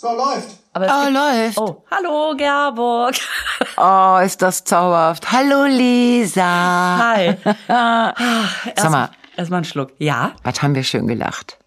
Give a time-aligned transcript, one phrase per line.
[0.00, 0.50] So, läuft.
[0.74, 1.58] Aber es Oh, läuft.
[1.58, 3.16] oh, hallo Gerburg.
[3.76, 5.32] Oh, ist das zauberhaft.
[5.32, 6.98] Hallo, Lisa.
[6.98, 7.34] Hi.
[8.76, 9.90] Sag mal, Erstmal einen Schluck.
[9.98, 11.58] Ja, was haben wir schön gelacht?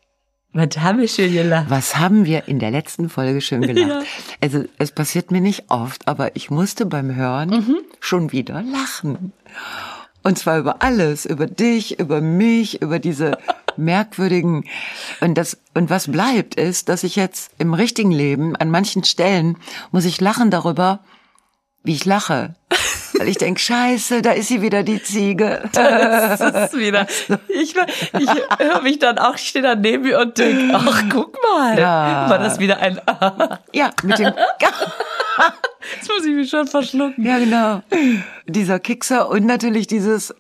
[0.54, 1.66] was haben wir schön gelacht?
[1.70, 4.06] Was haben wir in der letzten Folge schön gelacht?
[4.42, 7.78] Also, es passiert mir nicht oft, aber ich musste beim Hören Mhm.
[8.00, 9.34] schon wieder lachen.
[10.24, 13.38] Und zwar über alles, über dich, über mich, über diese
[13.78, 14.66] merkwürdigen,
[15.20, 19.58] und das, und was bleibt ist, dass ich jetzt im richtigen Leben, an manchen Stellen,
[19.92, 21.00] muss ich lachen darüber,
[21.84, 22.56] wie ich lache.
[23.22, 25.62] Weil ich denk, scheiße, da ist sie wieder, die Ziege.
[25.74, 27.06] Das ist wieder.
[27.50, 31.38] Ich, ich höre mich dann auch, ich stehe da neben mir und denke, ach, guck
[31.44, 31.78] mal.
[31.78, 32.28] Ja.
[32.28, 33.00] War das wieder ein,
[33.74, 34.34] Ja, mit dem,
[35.96, 37.24] jetzt muss ich mich schon verschlucken.
[37.24, 37.84] Ja, genau.
[38.48, 40.34] Dieser Kickser und natürlich dieses,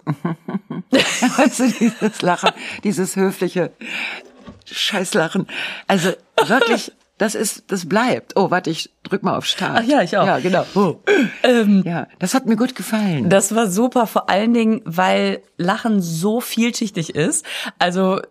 [0.89, 2.49] weißt du, dieses Lachen,
[2.83, 3.73] dieses höfliche
[4.65, 5.45] Scheißlachen.
[5.85, 6.13] Also
[6.47, 8.33] wirklich, das ist, das bleibt.
[8.35, 9.81] Oh, warte, ich drück mal auf Start.
[9.83, 10.25] Ach ja, ich auch.
[10.25, 10.65] Ja, genau.
[10.73, 10.95] Oh.
[11.43, 13.29] Ähm, Ja, das hat mir gut gefallen.
[13.29, 17.45] Das war super, vor allen Dingen, weil Lachen so vielschichtig ist.
[17.77, 18.21] Also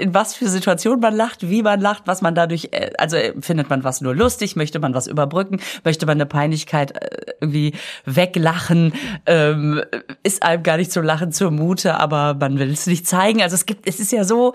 [0.00, 3.34] in was für Situationen man lacht, wie man lacht, was man dadurch, äh, also äh,
[3.40, 7.74] findet man was nur lustig, möchte man was überbrücken, möchte man eine Peinlichkeit äh, irgendwie
[8.04, 8.94] weglachen,
[9.26, 9.82] ähm,
[10.24, 13.40] ist einem gar nicht zum Lachen zumute, aber man will es nicht zeigen.
[13.40, 14.54] Also es gibt, es ist ja so,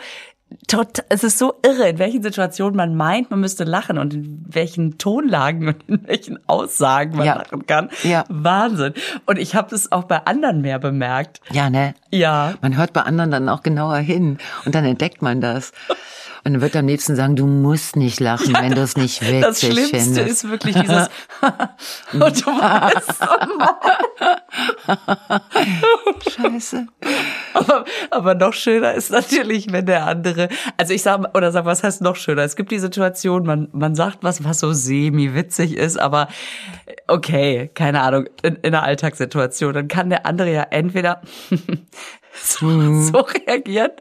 [0.67, 4.45] tot, es ist so irre, in welchen Situationen man meint, man müsste lachen und in
[4.47, 7.35] welchen Tonlagen und in welchen Aussagen man Ja.
[7.35, 7.89] lachen kann.
[8.03, 8.23] Ja.
[8.29, 8.93] Wahnsinn.
[9.25, 11.41] Und ich habe das auch bei anderen mehr bemerkt.
[11.51, 11.93] Ja, ne?
[12.11, 12.53] Ja.
[12.61, 15.71] Man hört bei anderen dann auch genauer hin und dann entdeckt man das.
[16.45, 19.41] Und dann wird am liebsten sagen, du musst nicht lachen, wenn du es nicht witzig
[19.41, 20.29] Das Schlimmste findest.
[20.29, 21.09] ist wirklich dieses
[22.11, 23.23] und du weißt,
[26.35, 26.87] Scheiße.
[27.53, 31.81] aber, aber noch schöner ist natürlich, wenn der andere, also ich sag, oder sag, was
[31.83, 32.43] heißt noch schöner?
[32.43, 36.27] Es gibt die Situation, man, man sagt was, was so semi-witzig ist, aber
[37.07, 41.21] okay, keine Ahnung, in, in einer Alltagssituation, dann kann der andere ja entweder
[42.43, 43.91] so, so reagieren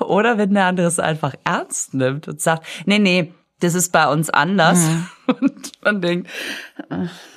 [0.00, 4.08] oder wenn der andere es einfach ernst nimmt und sagt, nee, nee, das ist bei
[4.08, 4.78] uns anders.
[5.26, 6.28] Und man denkt,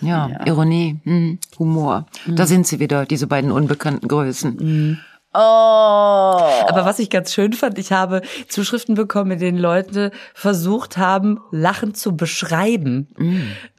[0.02, 2.08] Ja, Ironie, hm, Humor.
[2.26, 5.00] Da sind sie wieder, diese beiden unbekannten Größen.
[5.34, 5.38] Oh.
[5.38, 11.40] Aber was ich ganz schön fand, ich habe Zuschriften bekommen, in denen Leute versucht haben,
[11.52, 13.08] Lachen zu beschreiben.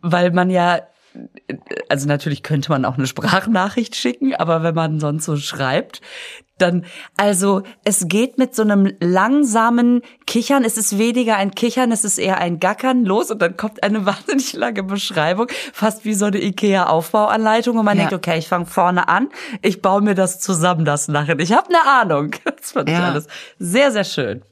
[0.03, 0.81] Weil man ja,
[1.89, 6.01] also natürlich könnte man auch eine Sprachnachricht schicken, aber wenn man sonst so schreibt,
[6.59, 6.85] dann,
[7.17, 12.19] also es geht mit so einem langsamen Kichern, es ist weniger ein Kichern, es ist
[12.19, 16.41] eher ein Gackern los und dann kommt eine wahnsinnig lange Beschreibung, fast wie so eine
[16.43, 18.05] Ikea-Aufbauanleitung und man Ja.
[18.09, 19.29] denkt, okay, ich fange vorne an,
[19.63, 21.39] ich baue mir das zusammen, das Lachen.
[21.41, 22.31] Ich habe eine Ahnung.
[22.65, 23.05] Das fand ich Ja.
[23.11, 23.27] alles
[23.59, 24.43] sehr, sehr schön.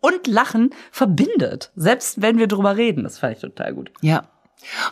[0.00, 3.04] Und Lachen verbindet, selbst wenn wir drüber reden.
[3.04, 3.90] Das fand ich total gut.
[4.02, 4.24] Ja.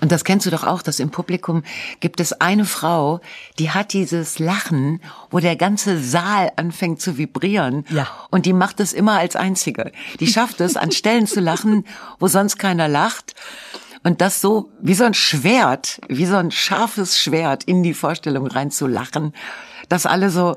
[0.01, 1.63] Und das kennst du doch auch, dass im Publikum
[2.01, 3.21] gibt es eine Frau,
[3.59, 7.85] die hat dieses Lachen, wo der ganze Saal anfängt zu vibrieren.
[7.91, 8.07] Ja.
[8.31, 9.93] Und die macht es immer als einzige.
[10.21, 11.85] Die schafft es, an Stellen zu lachen,
[12.19, 13.35] wo sonst keiner lacht.
[14.05, 18.47] Und das so wie so ein Schwert, wie so ein scharfes Schwert in die Vorstellung
[18.47, 19.33] rein zu lachen,
[19.89, 20.57] dass alle so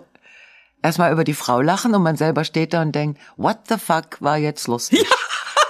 [0.81, 4.21] erstmal über die Frau lachen und man selber steht da und denkt, what the fuck
[4.21, 5.05] war jetzt lustig?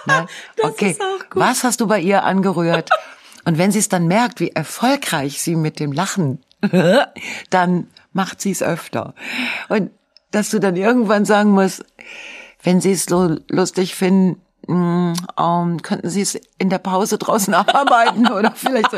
[0.08, 0.26] ne?
[0.56, 1.42] das okay, ist auch gut.
[1.42, 2.90] was hast du bei ihr angerührt?
[3.48, 6.44] Und wenn sie es dann merkt, wie erfolgreich sie mit dem Lachen,
[7.50, 9.14] dann macht sie es öfter.
[9.70, 9.90] Und
[10.32, 11.86] dass du dann irgendwann sagen musst,
[12.62, 17.54] wenn sie es so lustig finden, mh, ähm, könnten sie es in der Pause draußen
[17.54, 18.98] arbeiten oder vielleicht so.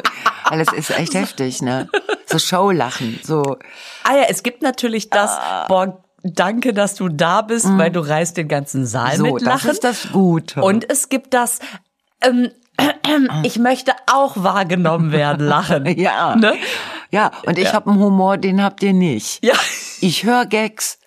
[0.50, 1.88] Weil es ist echt heftig, ne?
[2.26, 3.58] So Showlachen, so.
[4.04, 5.38] Ah ja, es gibt natürlich das,
[5.68, 9.44] boah, danke, dass du da bist, weil du reißt den ganzen Saal So, mit das
[9.44, 9.70] Lachen.
[9.70, 10.64] ist das Gute.
[10.64, 11.60] Und es gibt das,
[12.22, 12.50] ähm,
[13.44, 15.86] ich möchte auch wahrgenommen werden, lachen.
[16.00, 16.36] ja.
[16.36, 16.56] Ne?
[17.12, 17.74] Ja, und ich Ja.
[17.74, 19.44] hab einen Humor, den habt ihr nicht.
[19.44, 19.54] Ja.
[20.02, 20.98] Ich höre Gags.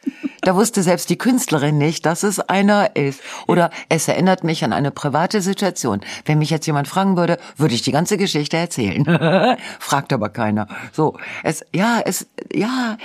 [0.42, 3.20] Da wusste selbst die Künstlerin nicht, dass es einer ist.
[3.46, 6.00] Oder es erinnert mich an eine private Situation.
[6.24, 9.04] Wenn mich jetzt jemand fragen würde, würde ich die ganze Geschichte erzählen.
[9.78, 10.66] Fragt aber keiner.
[10.92, 12.98] So, es, ja, es, ja,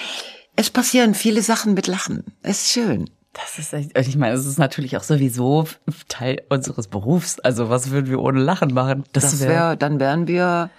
[0.56, 2.24] es passieren viele Sachen mit Lachen.
[2.42, 3.10] Es ist schön.
[3.42, 5.68] Das ist echt, ich meine, es ist natürlich auch sowieso
[6.08, 7.40] Teil unseres Berufs.
[7.40, 9.04] Also was würden wir ohne Lachen machen?
[9.14, 10.72] Das wäre, dann wären wir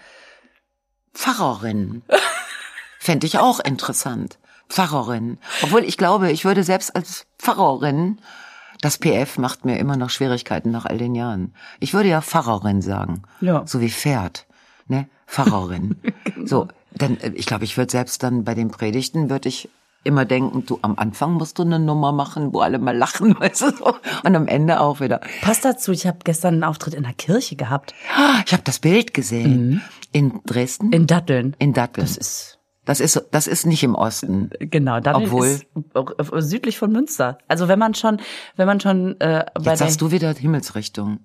[1.15, 2.03] Pfarrerin.
[2.99, 4.39] Fände ich auch interessant.
[4.69, 5.39] Pfarrerin.
[5.63, 8.19] Obwohl ich glaube, ich würde selbst als Pfarrerin,
[8.81, 11.55] das PF macht mir immer noch Schwierigkeiten nach all den Jahren.
[11.81, 13.23] Ich würde ja Pfarrerin sagen.
[13.41, 13.63] Ja.
[13.67, 14.47] So wie Pferd.
[14.87, 15.09] Ne?
[15.27, 15.97] Pfarrerin.
[16.45, 19.69] So, dann, äh, ich glaube, ich würde selbst dann bei den Predigten würde ich
[20.05, 23.63] immer denken, du am Anfang musst du eine Nummer machen, wo alle mal lachen, weißt
[23.63, 23.95] du so.
[24.25, 25.21] Und am Ende auch wieder.
[25.43, 27.95] Passt dazu, ich habe gestern einen Auftritt in der Kirche gehabt.
[28.47, 29.83] Ich habe das Bild gesehen.
[30.13, 30.93] In Dresden?
[30.93, 31.55] In Datteln.
[31.59, 32.07] In Datteln.
[32.07, 34.51] Das ist Das ist, das ist nicht im Osten.
[34.61, 35.67] genau, Datteln Obwohl- ist
[36.49, 37.37] südlich von Münster.
[37.49, 38.19] Also wenn man schon,
[38.57, 41.21] wenn man schon äh, bei Jetzt sagst du wieder Himmelsrichtung.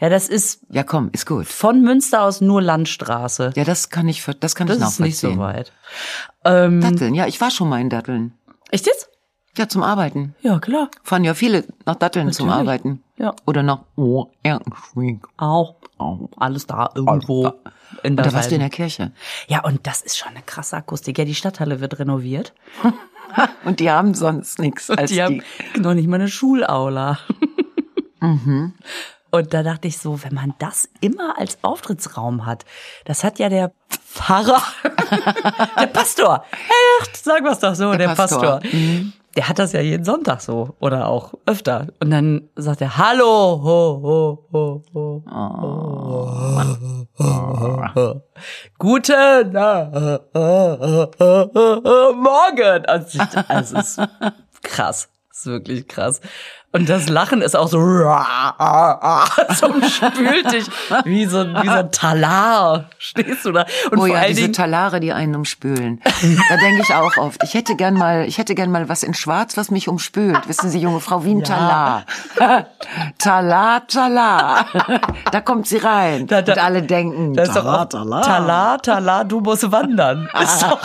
[0.00, 1.46] Ja, das ist Ja, komm, ist gut.
[1.46, 3.52] von Münster aus nur Landstraße.
[3.56, 5.38] Ja, das kann ich, das kann das ich ist nicht so nachvollziehen.
[5.40, 5.72] weit.
[6.44, 8.32] Ähm, Datteln, ja, ich war schon mal in Datteln.
[8.70, 9.08] echt jetzt?
[9.56, 10.34] Ja, zum Arbeiten.
[10.42, 10.90] Ja, klar.
[11.04, 12.68] Fahren ja viele nach Datteln zum Natürlich.
[12.68, 13.04] Arbeiten.
[13.16, 13.34] Ja.
[13.46, 15.22] Oder nach oh, Erkenschwing.
[15.36, 15.76] Auch.
[16.36, 17.52] Alles da irgendwo
[18.02, 19.12] in der Oder warst du in der Kirche?
[19.46, 21.18] Ja, und das ist schon eine krasse Akustik.
[21.18, 22.52] Ja, die Stadthalle wird renoviert.
[23.64, 25.42] Und die haben sonst nichts als die haben
[25.76, 27.18] noch nicht mal eine Schulaula.
[29.34, 32.64] Und da dachte ich so, wenn man das immer als Auftrittsraum hat,
[33.04, 34.62] das hat ja der Pfarrer,
[35.80, 36.44] der Pastor,
[37.00, 38.60] echt, sagen wir es doch so, der, Pastor.
[38.60, 38.70] Pastor.
[39.34, 41.88] Der hat das ja jeden Sonntag so oder auch öfter.
[41.98, 45.24] Und dann sagt er, hallo, ho, ho, ho, ho,
[47.96, 48.22] ho.
[48.78, 52.86] Guten äh, äh, äh, Morgen.
[52.86, 54.00] Also, also ist
[54.62, 55.08] krass.
[55.32, 56.20] Ist wirklich krass.
[56.74, 57.78] Und das Lachen ist auch so,
[59.54, 60.66] so spült dich
[61.04, 62.86] wie so, ein- wie so ein Talar.
[62.98, 63.64] Stehst du da?
[63.92, 66.00] Und Oh ja, diese Dingen, Talare, die einen umspülen.
[66.04, 67.42] Da denke ich auch oft.
[67.44, 70.48] Ich hätte gern mal, ich hätte gern mal was in Schwarz, was mich umspült.
[70.48, 72.04] Wissen Sie, junge Frau, wie ein Talar.
[73.18, 74.66] Talar, Talar.
[75.30, 76.26] Da kommt sie rein.
[76.26, 78.22] Da- da- Und alle denken, das Talar, Talar.
[78.22, 80.28] Talar, Talar, du musst wandern.
[80.42, 80.80] Ist doch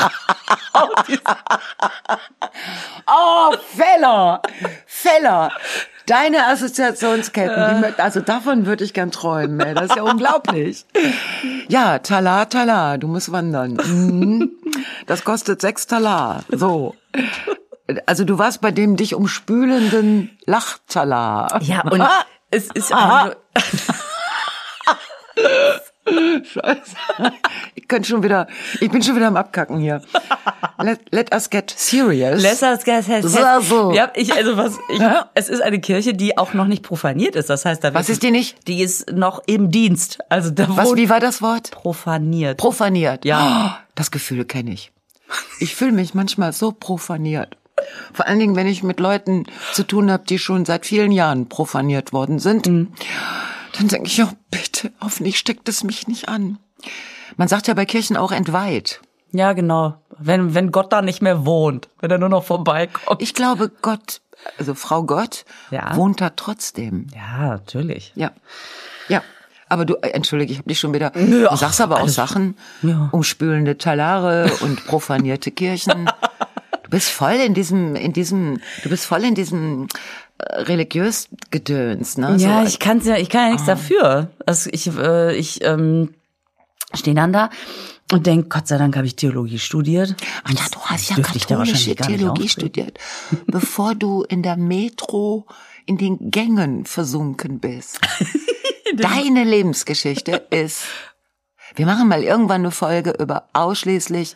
[3.08, 4.42] Oh, Feller!
[4.86, 5.52] Feller!
[6.10, 9.74] Deine Assoziationsketten, die, mö- also davon würde ich gern träumen, ey.
[9.76, 10.86] Das ist ja unglaublich.
[11.70, 13.74] Ja, Talar, Talar, du musst wandern.
[13.74, 14.50] Mhm.
[15.06, 16.44] Das kostet sechs Talar.
[16.50, 16.96] So.
[18.08, 21.62] Also du warst bei dem dich umspülenden Lachtalar.
[21.62, 22.04] Ja, und
[22.50, 23.36] es ist einfach
[25.36, 25.46] nur,
[26.44, 26.96] Scheiße.
[27.76, 28.48] Ich könnte schon wieder,
[28.80, 30.02] ich bin schon wieder am Abkacken hier.
[30.82, 32.42] Let, let us get serious.
[32.42, 33.92] Lesser So, so.
[33.94, 35.02] Ja, ich, also was, ich,
[35.34, 37.50] es ist eine Kirche, die auch noch nicht profaniert ist.
[37.50, 38.68] Das heißt, da Was ist die nicht?
[38.68, 40.20] Die ist noch im Dienst.
[40.30, 41.72] Also da Was, wie war das Wort?
[41.72, 42.58] profaniert.
[42.58, 43.26] Profaniert.
[43.26, 43.76] Ja.
[43.78, 44.92] Oh, Das Gefühl kenne ich.
[45.60, 47.56] Ich fühle mich manchmal so profaniert.
[48.14, 51.48] Vor allen Dingen, wenn ich mit Leuten zu tun habe, die schon seit vielen Jahren
[51.50, 52.68] profaniert worden sind,
[53.80, 56.60] dann denke ich, oh bitte, hoffentlich steckt es mich nicht an.
[57.38, 59.02] Man sagt ja bei Kirchen auch entweiht.
[59.32, 59.96] Ja, genau.
[60.18, 63.22] Wenn, wenn Gott da nicht mehr wohnt, wenn er nur noch vorbeikommt.
[63.22, 64.22] Ich glaube, Gott,
[64.58, 65.96] also Frau Gott, Ja.
[65.96, 67.08] wohnt da trotzdem.
[67.16, 68.12] Ja, natürlich.
[68.16, 68.32] Ja.
[69.08, 69.22] Ja.
[69.70, 71.12] Aber du, äh, entschuldige, ich habe dich schon wieder.
[71.16, 73.10] Nö, du sagst aber auch Sachen, Ja.
[73.12, 76.10] umspülende Talare und profanierte Kirchen.
[76.84, 79.88] Du bist voll in diesem, in diesem, du bist voll in diesem
[80.40, 82.36] religiös Gedöns, ne?
[82.38, 83.74] Ja, so, ich kann's ja, ich kann ja nichts Ah.
[83.74, 84.32] dafür.
[84.46, 86.14] Also ich, äh, ich ähm,
[86.94, 87.50] stehe dann da
[88.12, 90.16] und denk, Gott sei Dank habe ich Theologie studiert.
[90.44, 92.98] Ah ja, du hast ja katholische Theologie studiert,
[93.48, 95.46] bevor du in der Metro
[95.86, 98.00] in den Gängen versunken bist.
[98.96, 100.84] Deine Lebensgeschichte ist.
[101.76, 104.36] Wir machen mal irgendwann eine Folge über ausschließlich.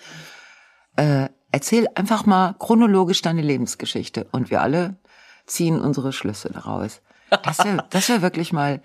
[0.96, 4.96] Äh, erzähl einfach mal chronologisch deine Lebensgeschichte und wir alle
[5.45, 7.01] ziehen unsere Schlüsse daraus.
[7.44, 8.81] Das wäre das wär wirklich mal.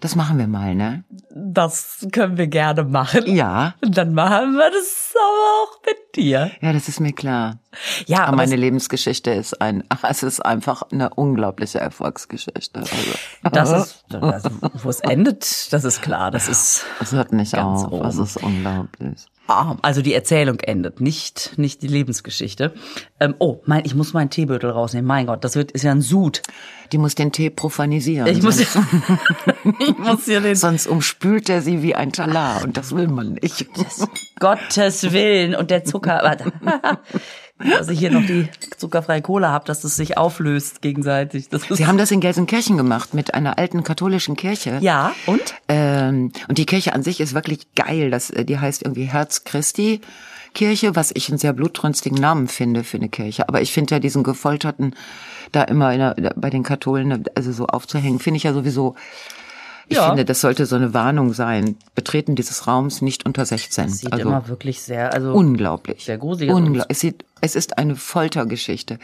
[0.00, 1.02] Das machen wir mal, ne?
[1.30, 3.26] Das können wir gerne machen.
[3.26, 6.52] Ja, Und dann machen wir das aber auch mit dir.
[6.60, 7.58] ja, das ist mir klar.
[8.06, 12.78] Ja, Aber aber meine es, Lebensgeschichte ist ein, es ist einfach eine unglaubliche Erfolgsgeschichte.
[12.78, 12.94] Also,
[13.50, 14.50] das ist, also,
[14.84, 16.30] wo es endet, das ist klar.
[16.30, 17.90] Das ist, es hört nicht auf.
[17.90, 18.06] oben.
[18.06, 19.26] Es ist unglaublich.
[19.48, 22.74] Also die Erzählung endet, nicht, nicht die Lebensgeschichte.
[23.18, 25.06] Ähm, oh, mein, ich muss meinen Teebeutel rausnehmen.
[25.06, 26.42] Mein Gott, das wird, ist ja ein Sud.
[26.92, 28.26] Die muss den Tee profanisieren.
[28.26, 32.94] Ich muss, ich muss hier den sonst umspült er sie wie ein Talar und das
[32.94, 33.66] will man nicht.
[34.38, 36.20] Gottes Willen und der Zucker.
[37.58, 41.48] Dass ich hier noch die zuckerfreie Cola habe, dass es sich auflöst gegenseitig.
[41.48, 44.78] Das Sie haben das in Gelsenkirchen gemacht mit einer alten katholischen Kirche.
[44.80, 48.10] ja und Ähm, und die Kirche an sich ist wirklich geil.
[48.10, 50.00] Das, äh, die heißt irgendwie Herz Christi
[50.54, 53.48] Kirche, was ich einen sehr blutrünstigen Namen finde für eine Kirche.
[53.48, 54.94] Aber ich finde ja diesen gefolterten
[55.52, 58.94] da immer der, bei den Katholen, also so aufzuhängen, finde ich ja sowieso.
[59.90, 60.08] Ich Ja.
[60.08, 61.76] finde, das sollte so eine Warnung sein.
[61.94, 63.88] Betreten dieses Raums nicht unter 16.
[63.88, 66.04] sieht also immer wirklich sehr, also unglaublich.
[66.04, 66.56] sehr gruselig aus.
[66.58, 68.98] Ungla es, sieht, es ist eine Foltergeschichte.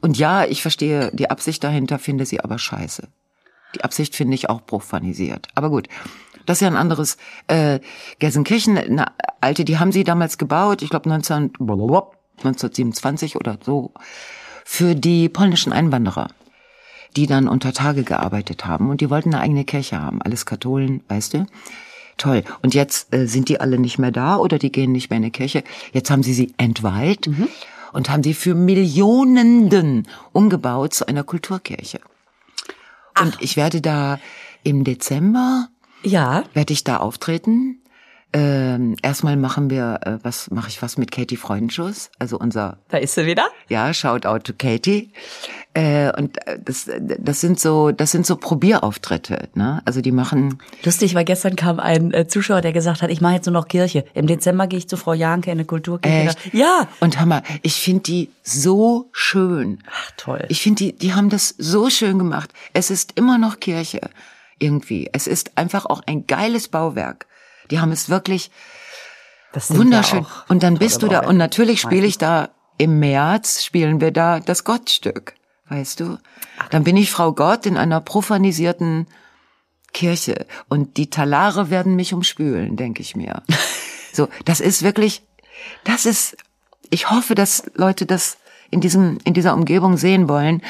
[0.00, 3.06] Und ja, ich verstehe die Absicht dahinter, finde sie aber scheiße.
[3.76, 5.46] Die Absicht finde ich auch profanisiert.
[5.54, 5.86] Aber gut,
[6.46, 7.16] das ist ja ein anderes.
[7.46, 7.78] Äh,
[8.18, 9.06] Gelsenkirchen, eine
[9.40, 13.92] alte, die haben sie damals gebaut, ich glaube 1927 oder so,
[14.64, 16.28] für die polnischen Einwanderer,
[17.16, 21.02] die dann unter Tage gearbeitet haben und die wollten eine eigene Kirche haben, alles Katholen,
[21.08, 21.46] weißt du?
[22.16, 22.44] Toll.
[22.62, 25.22] Und jetzt äh, sind die alle nicht mehr da oder die gehen nicht mehr in
[25.22, 25.64] die Kirche.
[25.92, 27.48] Jetzt haben sie sie entweiht mhm.
[27.92, 32.00] und haben sie für Millionenden umgebaut zu einer Kulturkirche.
[33.18, 33.40] Und Ach.
[33.40, 34.18] ich werde da
[34.62, 35.68] im Dezember
[36.02, 36.44] ja.
[36.52, 37.80] werde ich da auftreten
[38.32, 42.78] ähm, erstmal machen wir, äh, was mache ich was mit Katie Freundenschuss, also unser.
[42.88, 43.48] Da ist sie wieder.
[43.68, 45.10] Ja, shout out to Katie.
[45.80, 49.48] Äh, und äh, das, das sind so, das sind so Probierauftritte.
[49.54, 49.80] Ne?
[49.86, 50.58] Also die machen.
[50.84, 53.66] Lustig, weil gestern kam ein äh, Zuschauer, der gesagt hat, ich mache jetzt nur noch
[53.66, 54.04] Kirche.
[54.12, 56.28] Im Dezember gehe ich zu Frau Janke in eine Kulturkirche.
[56.28, 56.54] Echt?
[56.54, 56.86] Ja.
[57.00, 59.78] Und Hammer, ich finde die so schön.
[59.90, 60.44] Ach toll.
[60.48, 62.52] Ich finde die, die haben das so schön gemacht.
[62.74, 64.00] Es ist immer noch Kirche
[64.58, 65.08] irgendwie.
[65.14, 67.26] Es ist einfach auch ein geiles Bauwerk.
[67.70, 68.50] Die haben es wirklich
[69.68, 70.26] wunderschön.
[70.48, 74.40] Und dann bist du da und natürlich spiele ich da im März spielen wir da
[74.40, 75.34] das Gottstück,
[75.70, 76.18] weißt du?
[76.70, 79.06] Dann bin ich Frau Gott in einer profanisierten
[79.92, 83.42] Kirche und die Talare werden mich umspülen, denke ich mir.
[84.12, 85.22] So, das ist wirklich,
[85.84, 86.36] das ist,
[86.90, 90.62] ich hoffe, dass Leute das in diesem, in dieser Umgebung sehen wollen.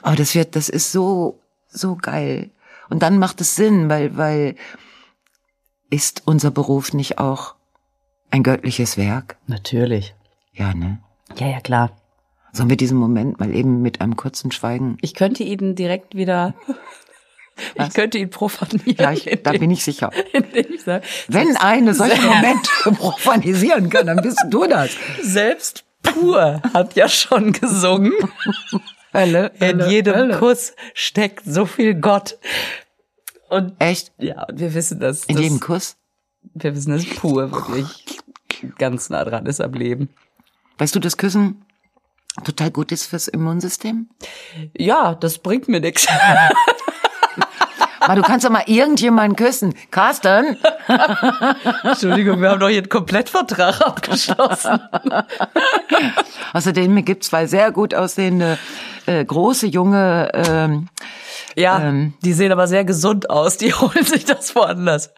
[0.00, 1.38] Aber das wird, das ist so,
[1.68, 2.48] so geil.
[2.88, 4.56] Und dann macht es Sinn, weil, weil
[5.90, 7.56] ist unser Beruf nicht auch
[8.30, 9.36] ein göttliches Werk?
[9.46, 10.14] Natürlich.
[10.52, 11.00] Ja, ne?
[11.36, 11.90] Ja, ja, klar.
[12.52, 14.96] Sollen wir diesen Moment mal eben mit einem kurzen Schweigen?
[15.02, 16.54] Ich könnte ihn direkt wieder
[17.76, 17.88] Was?
[17.88, 18.96] Ich könnte ihn profanieren.
[18.98, 20.10] Ja, ich, da bin ich sicher.
[20.54, 24.90] Ich sage, Wenn eine solche Momente profanisieren kann, dann bist du das.
[25.22, 28.12] Selbst pur hat ja schon gesungen.
[29.12, 30.38] Hölle, In jedem Hölle.
[30.38, 32.38] Kuss steckt so viel Gott.
[33.48, 34.12] Und echt?
[34.18, 35.24] Ja, und wir wissen das.
[35.24, 35.96] In jedem Kuss?
[36.54, 38.20] Wir wissen, dass pur wirklich
[38.78, 40.10] ganz nah dran ist am Leben.
[40.78, 41.64] Weißt du, dass Küssen
[42.44, 44.08] total gut ist fürs Immunsystem?
[44.76, 46.06] Ja, das bringt mir nichts.
[48.00, 49.74] Aber du kannst doch mal irgendjemanden küssen.
[49.90, 50.56] Carsten?
[51.82, 54.80] Entschuldigung, wir haben doch hier einen Komplettvertrag abgeschlossen.
[56.54, 58.58] Außerdem gibt es zwei sehr gut aussehende,
[59.06, 60.88] äh, große, junge ähm,
[61.58, 63.56] ja, ähm, die sehen aber sehr gesund aus.
[63.56, 65.10] Die holen sich das woanders.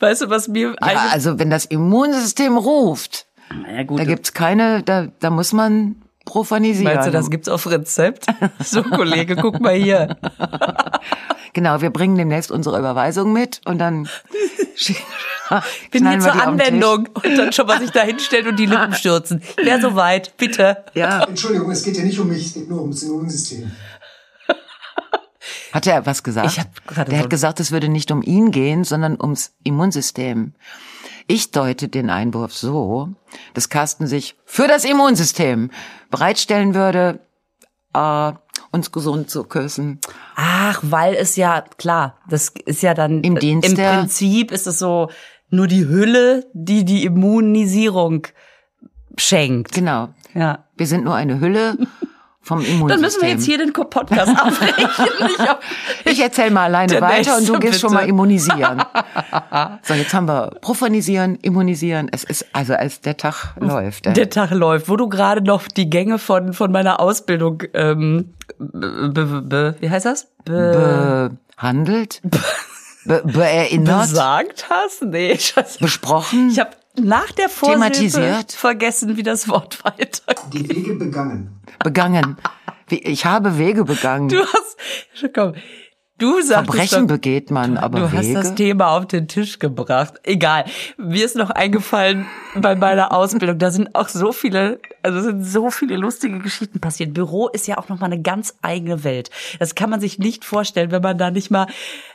[0.00, 3.27] weißt du, was mir ja, also wenn das Immunsystem ruft,
[3.66, 6.94] ja, gut, da gibt's keine, da, da muss man profanisieren.
[6.94, 8.26] Meinst du, das gibt's auf Rezept?
[8.62, 10.16] So, Kollege, guck mal hier.
[11.54, 14.08] Genau, wir bringen demnächst unsere Überweisung mit und dann
[15.90, 19.42] bin hier zur Anwendung und dann schon mal sich da hinstellt und die Lippen stürzen.
[19.56, 20.84] Wer so weit, bitte.
[20.94, 21.24] Ja.
[21.24, 23.72] Entschuldigung, es geht ja nicht um mich, es geht nur ums Immunsystem.
[25.72, 26.46] Hat er was gesagt?
[26.46, 30.54] Ich hab Der so hat gesagt, es würde nicht um ihn gehen, sondern ums Immunsystem.
[31.30, 33.10] Ich deute den Einwurf so,
[33.52, 35.70] dass Carsten sich für das Immunsystem
[36.10, 37.20] bereitstellen würde,
[37.92, 38.32] äh,
[38.72, 40.00] uns gesund zu küssen.
[40.36, 43.68] Ach, weil es ja, klar, das ist ja dann im Dienst.
[43.68, 45.10] Im Prinzip ist es so
[45.50, 48.26] nur die Hülle, die die Immunisierung
[49.18, 49.72] schenkt.
[49.72, 50.08] Genau.
[50.32, 50.64] Ja.
[50.78, 51.76] Wir sind nur eine Hülle
[52.40, 52.88] vom Immunsystem.
[52.88, 54.88] Dann müssen wir jetzt hier den Podcast abbrechen.
[56.04, 57.78] ich, ich erzähl mal alleine weiter und du gehst bitte.
[57.78, 58.82] schon mal immunisieren.
[59.82, 62.08] so, jetzt haben wir profanisieren, immunisieren.
[62.12, 64.06] Es ist also als der Tag läuft.
[64.06, 69.10] Der Tag läuft, wo du gerade noch die Gänge von von meiner Ausbildung ähm, be,
[69.12, 70.28] be, be, wie heißt das?
[70.44, 72.22] Be behandelt.
[73.04, 74.10] Be, beerinnert.
[74.10, 75.02] Besagt hast?
[75.02, 76.50] Nee, ich weiß Besprochen.
[76.50, 80.22] Ich habe nach der Vorsilbe vergessen, wie das Wort weitergeht.
[80.52, 81.60] Die Wege begangen.
[81.82, 82.36] Begangen.
[82.90, 84.28] Ich habe Wege begangen.
[84.28, 84.76] Du hast,
[85.34, 85.54] komm,
[86.18, 88.18] Du sagst Verbrechen doch, begeht man, aber Du Wege?
[88.18, 90.14] hast das Thema auf den Tisch gebracht.
[90.24, 90.64] Egal.
[90.96, 93.58] Mir ist noch eingefallen bei meiner Ausbildung.
[93.58, 97.14] Da sind auch so viele, also sind so viele lustige Geschichten passiert.
[97.14, 99.30] Büro ist ja auch noch mal eine ganz eigene Welt.
[99.60, 101.68] Das kann man sich nicht vorstellen, wenn man da nicht mal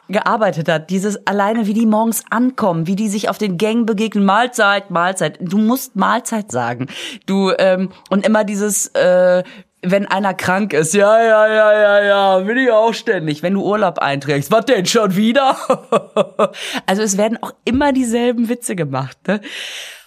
[0.09, 0.89] gearbeitet hat.
[0.89, 4.25] Dieses alleine, wie die morgens ankommen, wie die sich auf den Gängen begegnen.
[4.25, 5.37] Mahlzeit, Mahlzeit.
[5.39, 6.87] Du musst Mahlzeit sagen.
[7.25, 9.43] Du ähm, und immer dieses äh,
[9.83, 13.43] wenn einer krank ist, ja, ja, ja, ja, ja, bin ich auch ständig.
[13.43, 15.57] Wenn du Urlaub einträgst, was denn schon wieder?
[16.85, 19.41] also es werden auch immer dieselben Witze gemacht, ne?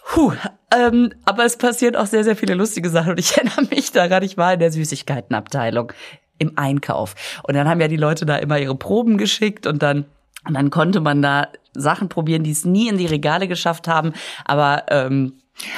[0.08, 0.32] Puh,
[0.74, 3.10] ähm, aber es passieren auch sehr, sehr viele lustige Sachen.
[3.10, 5.92] Und ich erinnere mich daran, ich war in der Süßigkeitenabteilung
[6.38, 7.14] im Einkauf.
[7.42, 10.06] Und dann haben ja die Leute da immer ihre Proben geschickt und dann,
[10.46, 14.12] und dann konnte man da Sachen probieren, die es nie in die Regale geschafft haben.
[14.44, 15.34] Aber ähm,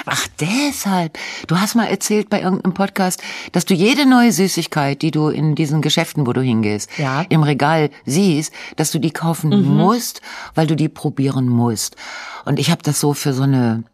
[0.07, 1.19] Ach, deshalb.
[1.47, 5.55] Du hast mal erzählt bei irgendeinem Podcast, dass du jede neue Süßigkeit, die du in
[5.55, 7.23] diesen Geschäften, wo du hingehst, ja.
[7.29, 9.77] im Regal siehst, dass du die kaufen mhm.
[9.77, 10.21] musst,
[10.55, 11.97] weil du die probieren musst.
[12.45, 13.85] Und ich habe das so für so eine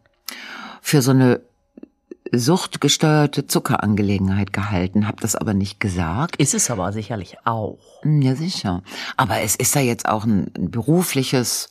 [0.81, 1.41] für so eine
[2.31, 6.37] suchtgesteuerte Zuckerangelegenheit gehalten, habe das aber nicht gesagt.
[6.37, 7.79] Ist es aber sicherlich auch.
[8.03, 8.83] Hm, Ja, sicher.
[9.17, 11.71] Aber es ist ja jetzt auch ein, ein berufliches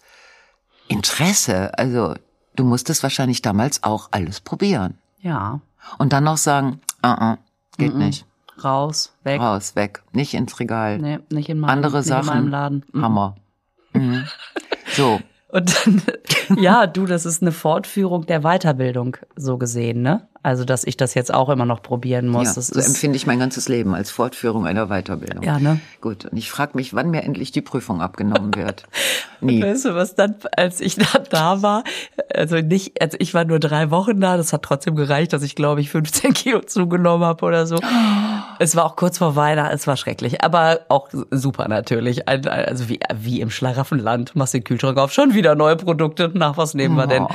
[0.88, 1.78] Interesse.
[1.78, 2.16] Also
[2.56, 4.98] du musstest wahrscheinlich damals auch alles probieren.
[5.22, 5.62] Ja.
[5.98, 7.38] Und dann noch sagen, uh -uh,
[7.78, 8.26] geht nicht.
[8.64, 9.42] Raus, weg.
[9.42, 10.04] Raus, weg.
[10.12, 11.00] Nicht ins Regal.
[11.00, 12.30] Nee, nicht in meinem, Andere Sachen.
[12.30, 12.86] in meinem Laden.
[12.94, 13.36] Hammer.
[13.94, 14.26] Mhm.
[14.96, 15.20] So.
[15.54, 16.02] Und dann,
[16.58, 20.28] ja, du, das ist eine Fortführung der Weiterbildung, so gesehen, ne?
[20.42, 22.48] Also, dass ich das jetzt auch immer noch probieren muss.
[22.48, 25.44] Ja, das so ist, empfinde ich mein ganzes Leben als Fortführung einer Weiterbildung.
[25.44, 25.80] Ja, ne?
[26.02, 28.84] Gut, und ich frage mich, wann mir endlich die Prüfung abgenommen wird.
[29.42, 29.62] Nie.
[29.62, 31.84] Weißt du, was dann, als ich da, da war,
[32.34, 35.56] also nicht, also ich war nur drei Wochen da, das hat trotzdem gereicht, dass ich,
[35.56, 37.78] glaube ich, 15 Kilo zugenommen habe oder so.
[38.60, 42.28] Es war auch kurz vor Weihnachten, es war schrecklich, aber auch super natürlich.
[42.28, 46.74] Also wie, wie im Schlaraffenland, machst den Kühlschrank auf, schon wieder neue Produkte, nach was
[46.74, 47.28] nehmen wir denn?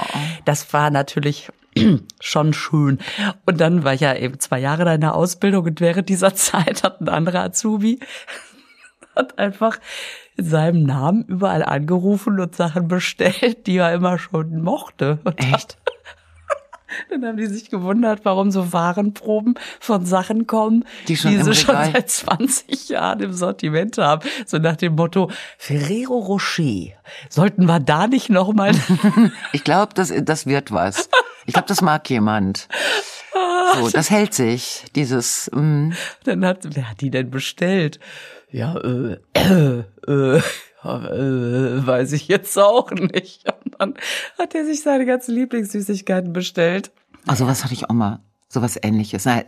[0.44, 1.48] Das war natürlich
[2.20, 2.98] schon schön.
[3.46, 6.34] Und dann war ich ja eben zwei Jahre da in der Ausbildung und während dieser
[6.36, 8.00] Zeit hat ein anderer Azubi
[9.16, 9.78] hat einfach
[10.36, 15.18] in seinem Namen überall angerufen und Sachen bestellt, die er immer schon mochte.
[15.24, 15.76] Und Echt?
[17.10, 21.54] Dann haben die sich gewundert, warum so Warenproben von Sachen kommen, Die schon im sie
[21.54, 24.28] schon seit 20 Jahren im Sortiment haben.
[24.46, 26.92] So nach dem Motto, Ferrero Rocher,
[27.28, 28.72] sollten wir da nicht noch mal
[29.52, 31.08] Ich glaube, das, das wird was.
[31.46, 32.68] Ich glaube, das mag jemand.
[33.74, 35.90] So, das hält sich, dieses, mm,
[36.24, 38.00] Dann hat, wer hat die denn bestellt?
[38.50, 40.42] Ja, äh, äh, äh,
[40.84, 43.44] ja, äh, weiß ich jetzt auch nicht.
[43.64, 43.94] Und dann
[44.38, 46.90] hat er sich seine ganzen Lieblingssüßigkeiten bestellt.
[47.26, 49.26] also was hatte ich auch mal, sowas ähnliches.
[49.26, 49.44] Äh,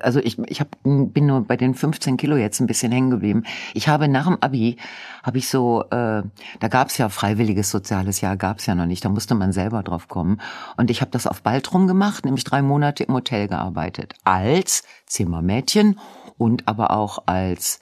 [0.00, 3.44] Also ich, ich hab, bin nur bei den 15 Kilo jetzt ein bisschen hängen geblieben.
[3.74, 4.76] Ich habe nach dem Abi,
[5.22, 6.22] habe ich so, äh,
[6.60, 10.08] da gab's ja freiwilliges soziales Jahr, gab's ja noch nicht, da musste man selber drauf
[10.08, 10.40] kommen.
[10.76, 14.14] Und ich habe das auf Baltrum gemacht, nämlich drei Monate im Hotel gearbeitet.
[14.24, 15.98] Als Zimmermädchen
[16.38, 17.80] und aber auch als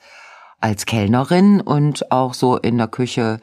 [0.60, 3.40] als Kellnerin und auch so in der Küche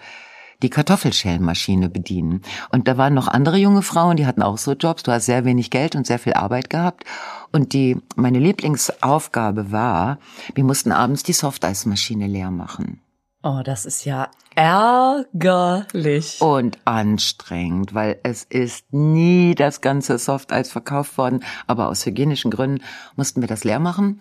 [0.62, 2.42] die Kartoffelschälmaschine bedienen.
[2.72, 5.04] Und da waren noch andere junge Frauen, die hatten auch so Jobs.
[5.04, 7.04] Du hast sehr wenig Geld und sehr viel Arbeit gehabt.
[7.52, 10.18] Und die, meine Lieblingsaufgabe war,
[10.54, 13.02] wir mussten abends die Softeismaschine leer machen.
[13.48, 16.42] Oh, das ist ja ärgerlich.
[16.42, 21.44] Und anstrengend, weil es ist nie das ganze Softeis verkauft worden.
[21.68, 22.82] Aber aus hygienischen Gründen
[23.16, 24.20] mussten wir das leer machen.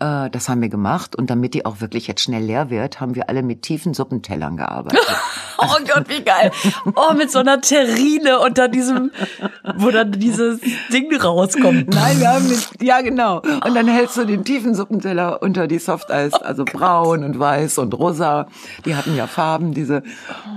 [0.00, 1.14] Äh, Das haben wir gemacht.
[1.14, 4.56] Und damit die auch wirklich jetzt schnell leer wird, haben wir alle mit tiefen Suppentellern
[4.56, 4.98] gearbeitet.
[5.56, 6.50] Oh Gott, wie geil.
[6.96, 9.12] Oh, mit so einer Terrine unter diesem,
[9.76, 10.60] wo dann dieses
[10.92, 11.94] Ding rauskommt.
[11.94, 13.38] Nein, wir haben nicht, ja genau.
[13.38, 17.94] Und dann hältst du den tiefen Suppenteller unter die Softeis, also braun und weiß und
[17.94, 18.48] rosa.
[18.84, 20.02] Die hatten ja Farben, diese.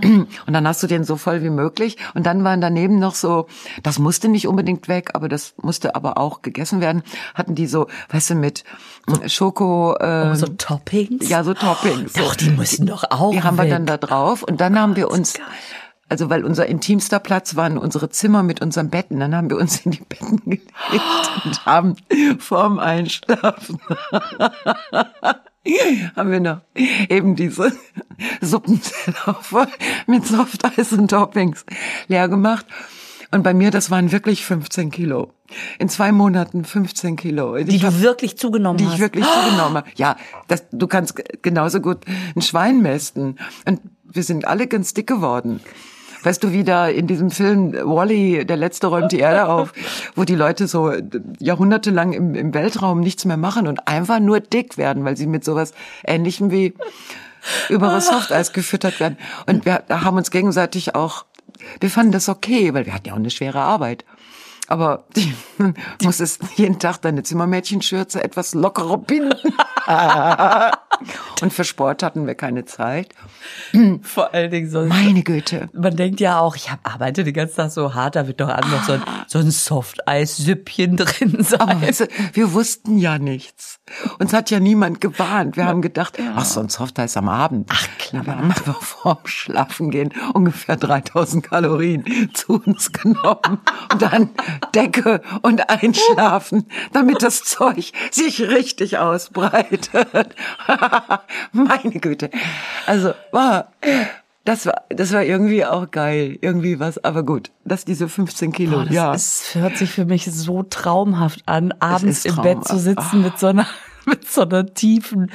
[0.03, 1.97] Und dann hast du den so voll wie möglich.
[2.13, 3.47] Und dann waren daneben noch so,
[3.83, 7.03] das musste nicht unbedingt weg, aber das musste aber auch gegessen werden.
[7.33, 8.63] Hatten die so, weißt du, mit
[9.27, 11.29] Schoko, äh, So Toppings?
[11.29, 12.13] ja, so Toppings.
[12.13, 13.71] Doch, die müssen doch auch Die haben wir weg.
[13.71, 15.35] dann da drauf und dann haben wir uns,
[16.09, 19.85] also weil unser intimster Platz waren unsere Zimmer mit unseren Betten, dann haben wir uns
[19.85, 20.71] in die Betten gelegt
[21.45, 21.95] und haben
[22.39, 23.79] vorm Einschlafen
[26.15, 26.61] haben wir noch
[27.09, 27.71] eben diese
[28.41, 29.37] Suppenteller
[30.07, 31.65] mit Softeis und Toppings
[32.07, 32.65] leer gemacht.
[33.29, 35.33] Und bei mir, das waren wirklich 15 Kilo.
[35.79, 37.57] In zwei Monaten 15 Kilo.
[37.57, 38.93] Die Ich hab- du wirklich zugenommen die hast.
[38.95, 39.89] ich wirklich zugenommen habe.
[39.95, 40.15] Ja,
[40.47, 41.99] das, du kannst genauso gut
[42.35, 43.35] ein Schwein mästen.
[43.65, 45.59] Und wir sind alle ganz dick geworden.
[46.27, 49.71] Weißt du, wie da in diesem Film Wally, der letzte räumt die Erde auf,
[50.15, 50.91] wo die Leute so
[51.39, 55.45] jahrhundertelang im, im Weltraum nichts mehr machen und einfach nur dick werden, weil sie mit
[55.45, 55.71] sowas
[56.05, 56.73] Ähnlichem wie
[57.69, 59.17] überes Softeis gefüttert werden.
[59.45, 61.23] Und wir haben uns gegenseitig auch,
[61.79, 64.03] wir fanden das okay, weil wir hatten ja auch eine schwere Arbeit.
[64.67, 65.33] Aber die,
[66.03, 69.53] muss es jeden Tag deine Zimmermädchenschürze etwas lockerer binden.
[71.41, 73.13] Und für Sport hatten wir keine Zeit.
[74.01, 74.85] Vor allen Dingen so.
[74.85, 75.69] Meine Güte.
[75.73, 78.49] Man denkt ja auch, ich hab, arbeite den ganzen Tag so hart, da wird doch
[78.49, 81.61] an noch so ein, so ein Softeis-Süppchen drin sein.
[81.61, 83.79] Aber weißt du, wir wussten ja nichts.
[84.19, 85.55] Uns hat ja niemand gewarnt.
[85.55, 87.69] Wir haben gedacht, ach, so ein Softeis am Abend.
[87.71, 88.25] Ach klar.
[88.25, 92.03] Wir haben einfach vorm Schlafengehen ungefähr 3000 Kalorien
[92.33, 93.59] zu uns genommen.
[93.91, 94.29] Und dann
[94.73, 99.89] Decke und einschlafen, damit das Zeug sich richtig ausbreitet.
[101.51, 102.29] Meine Güte.
[102.85, 103.71] Also, war,
[104.47, 106.37] das war, das war irgendwie auch geil.
[106.41, 107.51] Irgendwie was, aber gut.
[107.65, 109.13] Das diese 15 Kilo, Boah, das ja.
[109.13, 113.47] ist, hört sich für mich so traumhaft an, abends im Bett zu sitzen mit so
[113.47, 113.67] einer,
[114.05, 115.31] mit so einer tiefen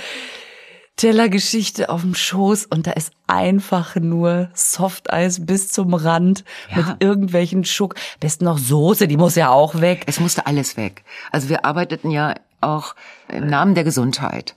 [0.97, 6.77] Tellergeschichte auf dem Schoß und da ist einfach nur Softeis bis zum Rand Ja.
[6.77, 7.95] mit irgendwelchen Schuck.
[8.21, 10.05] Besten noch Soße, die muss ja auch weg.
[10.07, 11.05] Es musste alles weg.
[11.31, 12.95] Also wir arbeiteten ja auch
[13.29, 14.55] im Namen der Gesundheit.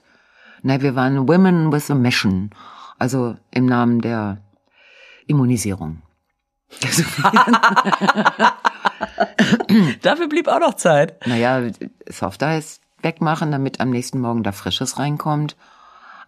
[0.62, 2.50] Na, wir waren Women with a Mission.
[2.98, 4.38] Also im Namen der
[5.26, 6.02] Immunisierung.
[10.02, 11.26] Dafür blieb auch noch Zeit.
[11.26, 11.62] Naja,
[12.08, 15.56] Softeis wegmachen, damit am nächsten Morgen da Frisches reinkommt.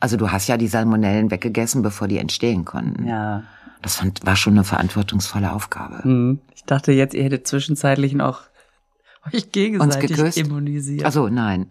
[0.01, 3.07] Also du hast ja die Salmonellen weggegessen, bevor die entstehen konnten.
[3.07, 3.43] Ja.
[3.83, 6.03] Das fand, war schon eine verantwortungsvolle Aufgabe.
[6.05, 6.41] Hm.
[6.55, 8.43] Ich dachte jetzt, ihr hättet zwischenzeitlich noch
[9.27, 10.39] euch Uns gegenseitig geküsst.
[10.39, 11.05] immunisiert.
[11.05, 11.71] Also nein,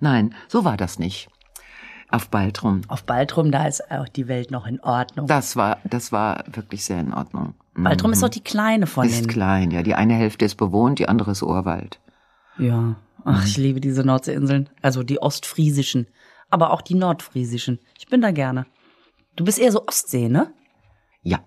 [0.00, 1.28] nein, so war das nicht.
[2.10, 2.82] Auf Baltrum.
[2.88, 5.26] Auf Baltrum, da ist auch die Welt noch in Ordnung.
[5.26, 7.54] Das war, das war wirklich sehr in Ordnung.
[7.74, 7.84] Mhm.
[7.84, 9.26] Baltrum ist doch die kleine von Ist den.
[9.26, 9.82] klein, ja.
[9.82, 12.00] Die eine Hälfte ist bewohnt, die andere ist Urwald.
[12.58, 12.96] Ja.
[13.24, 14.70] Ach, ich liebe diese Nordseeinseln.
[14.80, 16.06] Also die ostfriesischen.
[16.50, 17.78] Aber auch die nordfriesischen.
[17.98, 18.66] Ich bin da gerne.
[19.36, 20.52] Du bist eher so Ostsee, ne?
[21.22, 21.40] Ja.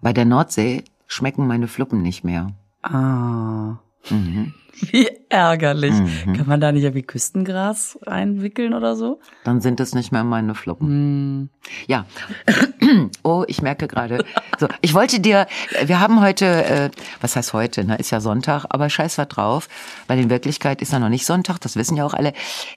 [0.00, 2.52] Bei der Nordsee schmecken meine Fluppen nicht mehr.
[2.82, 3.78] Ah.
[4.10, 4.54] Mhm.
[4.80, 5.94] Wie ärgerlich.
[6.24, 9.20] Kann man da nicht irgendwie Küstengras einwickeln oder so?
[9.44, 10.88] Dann sind es nicht mehr meine Fluppen.
[10.88, 11.48] Hm.
[11.86, 12.06] Ja.
[13.22, 14.24] Oh, ich merke gerade.
[14.58, 15.46] So, ich wollte dir,
[15.84, 16.90] wir haben heute, äh,
[17.20, 19.68] was heißt heute, ne, ist ja Sonntag, aber scheiß was drauf,
[20.06, 22.32] weil in Wirklichkeit ist ja noch nicht Sonntag, das wissen ja auch alle.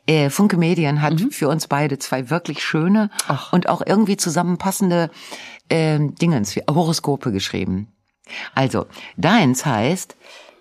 [0.08, 3.10] Äh, Funke Medien hat für uns beide zwei wirklich schöne
[3.52, 5.10] und auch irgendwie zusammenpassende
[5.70, 7.88] äh, Dingens, wie Horoskope geschrieben.
[8.54, 10.18] Also, deins heißt,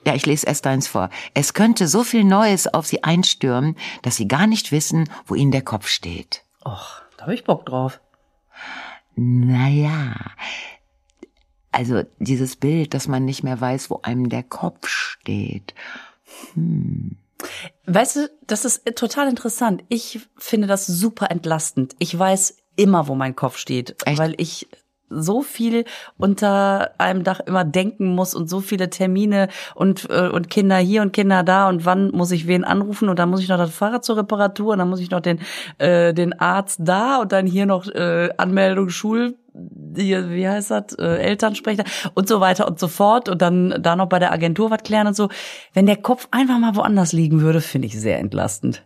[0.06, 1.10] ja, ich lese erst deins vor.
[1.34, 5.50] Es könnte so viel Neues auf sie einstürmen, dass sie gar nicht wissen, wo ihnen
[5.50, 6.44] der Kopf steht.
[6.64, 8.00] Och, da hab ich Bock drauf.
[9.14, 10.14] Naja,
[11.72, 15.74] also dieses Bild, dass man nicht mehr weiß, wo einem der Kopf steht.
[17.86, 19.84] Weißt du, das ist total interessant.
[19.88, 21.94] Ich finde das super entlastend.
[21.98, 24.18] Ich weiß immer, wo mein Kopf steht, Echt?
[24.18, 24.68] weil ich
[25.10, 25.84] so viel
[26.16, 31.02] unter einem Dach immer denken muss und so viele Termine und äh, und Kinder hier
[31.02, 33.74] und Kinder da und wann muss ich wen anrufen und dann muss ich noch das
[33.74, 35.40] Fahrrad zur Reparatur und dann muss ich noch den
[35.78, 41.16] äh, den Arzt da und dann hier noch äh, Anmeldung Schul wie heißt das, äh,
[41.16, 44.82] Elternsprecher und so weiter und so fort und dann da noch bei der Agentur was
[44.82, 45.28] klären und so.
[45.74, 48.84] Wenn der Kopf einfach mal woanders liegen würde, finde ich sehr entlastend.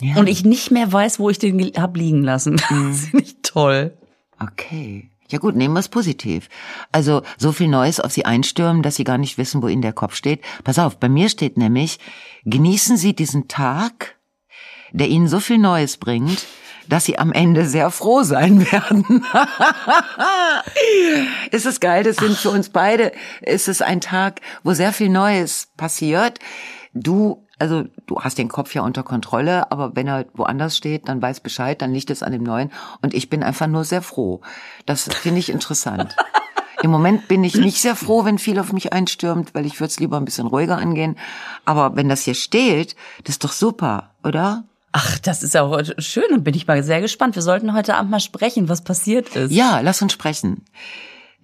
[0.00, 0.16] Ja.
[0.16, 2.56] Und ich nicht mehr weiß, wo ich den hab liegen lassen.
[2.56, 3.92] Das finde ich toll.
[4.40, 5.10] Okay.
[5.30, 6.48] Ja gut, nehmen wir es positiv.
[6.90, 9.92] Also so viel Neues auf sie einstürmen, dass sie gar nicht wissen, wo ihnen der
[9.92, 10.40] Kopf steht.
[10.64, 11.98] Pass auf, bei mir steht nämlich,
[12.44, 14.16] genießen Sie diesen Tag,
[14.92, 16.46] der Ihnen so viel Neues bringt,
[16.88, 19.24] dass Sie am Ende sehr froh sein werden.
[21.50, 23.12] ist es geil, das sind für uns beide,
[23.42, 26.38] ist es ein Tag, wo sehr viel Neues passiert.
[26.94, 31.20] Du, also du hast den Kopf ja unter Kontrolle, aber wenn er woanders steht, dann
[31.20, 32.70] weiß Bescheid, dann liegt es an dem Neuen.
[33.02, 34.40] Und ich bin einfach nur sehr froh.
[34.86, 36.16] Das finde ich interessant.
[36.82, 39.90] Im Moment bin ich nicht sehr froh, wenn viel auf mich einstürmt, weil ich würde
[39.90, 41.16] es lieber ein bisschen ruhiger angehen.
[41.64, 42.94] Aber wenn das hier steht,
[43.24, 44.64] das ist doch super, oder?
[44.92, 47.34] Ach, das ist auch schön und bin ich mal sehr gespannt.
[47.34, 49.52] Wir sollten heute Abend mal sprechen, was passiert ist.
[49.52, 50.64] Ja, lass uns sprechen.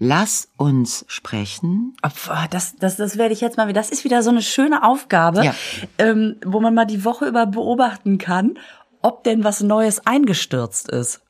[0.07, 1.97] Lass uns sprechen.
[2.07, 3.81] Pf, Das, das, das werde ich jetzt mal wieder.
[3.81, 5.55] Das ist wieder so eine schöne Aufgabe, Ja.
[5.99, 8.59] ähm, wo man mal die Woche über beobachten kann,
[9.01, 11.21] ob denn was Neues eingestürzt ist.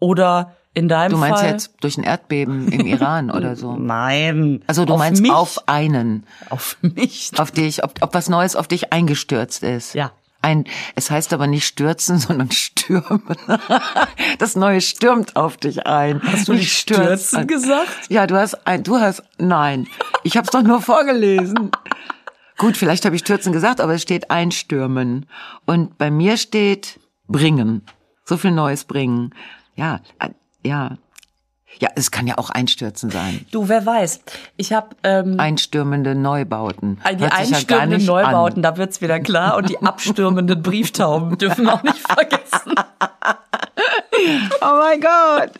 [0.00, 1.50] Oder in deinem Du meinst Fall.
[1.50, 3.72] jetzt durch ein Erdbeben im Iran oder so?
[3.76, 4.62] Nein.
[4.66, 7.32] Also du auf meinst mich, auf einen, auf mich.
[7.38, 9.94] auf dich, ob, ob was Neues auf dich eingestürzt ist.
[9.94, 10.12] Ja.
[10.40, 13.36] Ein, es heißt aber nicht stürzen, sondern stürmen.
[14.38, 16.22] Das Neue stürmt auf dich ein.
[16.22, 18.08] Hast du nicht stürzen gesagt?
[18.08, 19.88] Ja, du hast ein, du hast, nein.
[20.22, 21.70] Ich habe es doch nur vorgelesen.
[22.56, 25.26] Gut, vielleicht habe ich stürzen gesagt, aber es steht einstürmen.
[25.64, 26.98] Und bei mir steht
[27.28, 27.82] bringen.
[28.24, 29.34] So viel Neues bringen.
[29.76, 30.30] Ja, äh,
[30.64, 30.98] ja.
[31.80, 33.46] Ja, es kann ja auch einstürzen sein.
[33.50, 34.20] Du, wer weiß.
[34.56, 37.00] Ich habe ähm, Einstürmende Neubauten.
[37.04, 38.62] die ja gar einstürmenden nicht Neubauten, An.
[38.62, 39.56] da wird's wieder klar.
[39.56, 42.74] Und die abstürmenden Brieftauben dürfen wir auch nicht vergessen.
[44.60, 45.52] Oh mein Gott.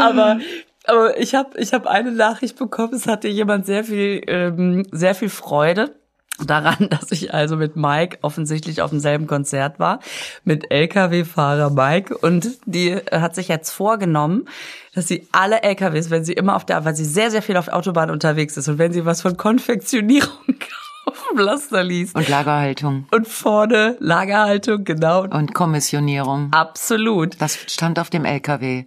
[0.00, 0.38] aber
[0.86, 5.14] aber ich habe ich hab eine Nachricht bekommen, es hatte jemand sehr viel ähm, sehr
[5.14, 5.96] viel Freude
[6.44, 10.00] daran, dass ich also mit Mike offensichtlich auf demselben Konzert war
[10.44, 14.48] mit LKW-Fahrer Mike und die hat sich jetzt vorgenommen,
[14.96, 17.66] dass sie alle LKWs, wenn sie immer auf der, weil sie sehr sehr viel auf
[17.66, 20.30] der Autobahn unterwegs ist und wenn sie was von Konfektionierung
[21.06, 23.06] auf dem Laster liest Und Lagerhaltung.
[23.12, 26.52] und vorne Lagerhaltung genau Und Kommissionierung.
[26.52, 28.86] absolut Das stand auf dem LKW,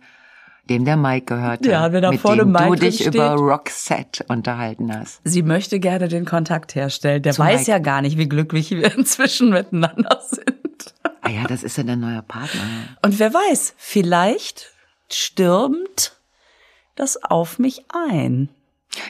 [0.69, 1.69] dem der Mike gehörte.
[1.69, 3.39] Ja, wenn da mit vorne dem Mike du dich drin über steht.
[3.39, 5.21] Roxette unterhalten hast.
[5.23, 7.21] Sie möchte gerne den Kontakt herstellen.
[7.23, 7.71] Der Zu weiß Mike.
[7.71, 10.93] ja gar nicht, wie glücklich wir inzwischen miteinander sind.
[11.21, 12.61] Ah ja, das ist ja dein neuer Partner.
[13.03, 14.71] Und wer weiß, vielleicht
[15.11, 16.13] stürmt
[16.95, 18.49] das auf mich ein.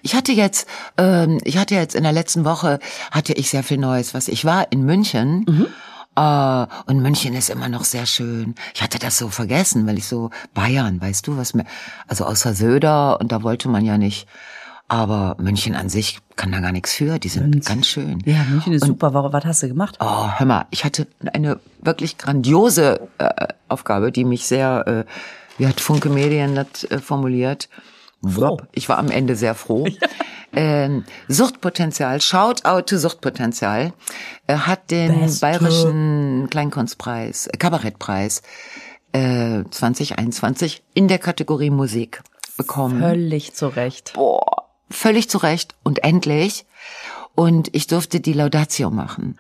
[0.04, 2.80] Ich hatte jetzt, ähm, ich hatte jetzt in der letzten Woche
[3.12, 4.14] hatte ich sehr viel Neues.
[4.14, 5.46] Was ich war in München.
[5.48, 5.68] Mhm.
[6.16, 8.56] Äh, und München ist immer noch sehr schön.
[8.74, 11.66] Ich hatte das so vergessen, weil ich so Bayern, weißt du, was mir,
[12.08, 14.28] also außer Söder und da wollte man ja nicht.
[14.90, 17.20] Aber München an sich kann da gar nichts für.
[17.20, 18.24] Die sind ganz schön.
[18.26, 19.14] Ja, München ist super.
[19.14, 19.98] Warum, was hast du gemacht?
[20.00, 25.12] Oh, hör mal, ich hatte eine wirklich grandiose äh, Aufgabe, die mich sehr, äh,
[25.60, 27.70] wie hat Funke Medien das äh, formuliert?
[28.22, 28.68] Wop.
[28.72, 29.88] Ich war am Ende sehr froh.
[30.52, 33.94] Ähm, Suchtpotenzial, Shoutout to Suchtpotenzial,
[34.48, 35.42] äh, hat den Beste.
[35.42, 38.42] Bayerischen Kleinkunstpreis, äh, Kabarettpreis
[39.12, 42.24] äh, 2021 in der Kategorie Musik
[42.58, 43.00] bekommen.
[43.00, 44.14] Völlig zu Recht.
[44.14, 46.66] Boah, völlig zu Recht und endlich.
[47.36, 49.40] Und ich durfte die Laudatio machen,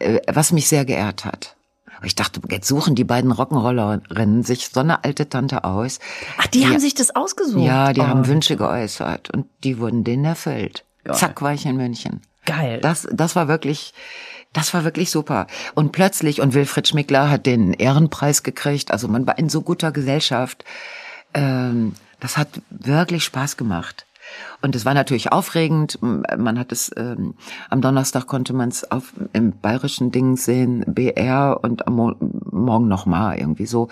[0.00, 1.56] äh, was mich sehr geehrt hat.
[2.02, 5.98] Ich dachte, jetzt suchen die beiden Rock'n'Rollerinnen sich so eine alte Tante aus.
[6.38, 7.64] Ach, die haben sich das ausgesucht.
[7.64, 10.84] Ja, die oh, haben Wünsche geäußert und die wurden denen erfüllt.
[11.04, 11.16] Geil.
[11.16, 12.22] Zack, war ich in München.
[12.46, 12.80] Geil.
[12.80, 13.92] Das, das war wirklich,
[14.52, 15.46] das war wirklich super.
[15.74, 19.92] Und plötzlich, und Wilfried Schmickler hat den Ehrenpreis gekriegt, also man war in so guter
[19.92, 20.64] Gesellschaft.
[21.34, 24.06] Ähm, das hat wirklich Spaß gemacht.
[24.62, 25.98] Und es war natürlich aufregend.
[26.02, 27.34] Man hat es ähm,
[27.68, 32.14] am Donnerstag konnte man es auf im bayerischen Ding sehen, BR und am Mo
[32.52, 33.88] morgen noch mal irgendwie so.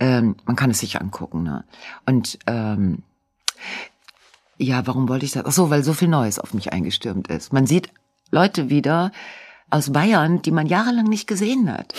[0.00, 1.42] Ähm, man kann es sich angucken.
[1.42, 1.64] Ne?
[2.06, 3.02] Und ähm,
[4.56, 5.44] ja, warum wollte ich das?
[5.46, 7.52] Ach so, weil so viel Neues auf mich eingestürmt ist.
[7.52, 7.90] Man sieht
[8.30, 9.12] Leute wieder
[9.70, 11.92] aus Bayern, die man jahrelang nicht gesehen hat.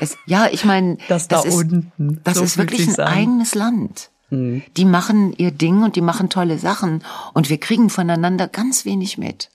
[0.00, 2.20] Es, ja, ich meine, Das da ist, unten.
[2.24, 3.12] das So ist wirklich ein an.
[3.12, 4.10] eigenes Land.
[4.30, 9.18] Die machen ihr Ding und die machen tolle Sachen und wir kriegen voneinander ganz wenig
[9.18, 9.50] mit.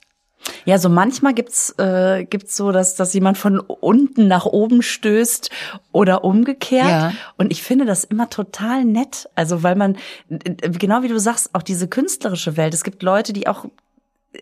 [0.66, 5.50] Ja, so manchmal gibt's äh, gibt's so, dass dass jemand von unten nach oben stößt
[5.92, 6.90] oder umgekehrt.
[6.90, 7.14] Ja.
[7.38, 9.30] Und ich finde das immer total nett.
[9.36, 9.98] Also weil man
[10.30, 12.74] genau wie du sagst, auch diese künstlerische Welt.
[12.74, 13.66] Es gibt Leute, die auch
[14.34, 14.40] äh,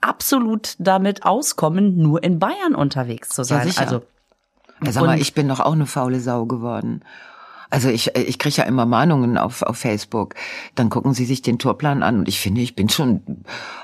[0.00, 3.66] absolut damit auskommen, nur in Bayern unterwegs zu sein.
[3.68, 3.80] sicher.
[3.80, 4.02] Also
[4.84, 7.02] Ja, sag mal, ich bin doch auch eine faule Sau geworden.
[7.72, 10.34] Also ich, ich kriege ja immer Mahnungen auf, auf Facebook.
[10.74, 13.22] Dann gucken sie sich den Tourplan an und ich finde, ich bin schon,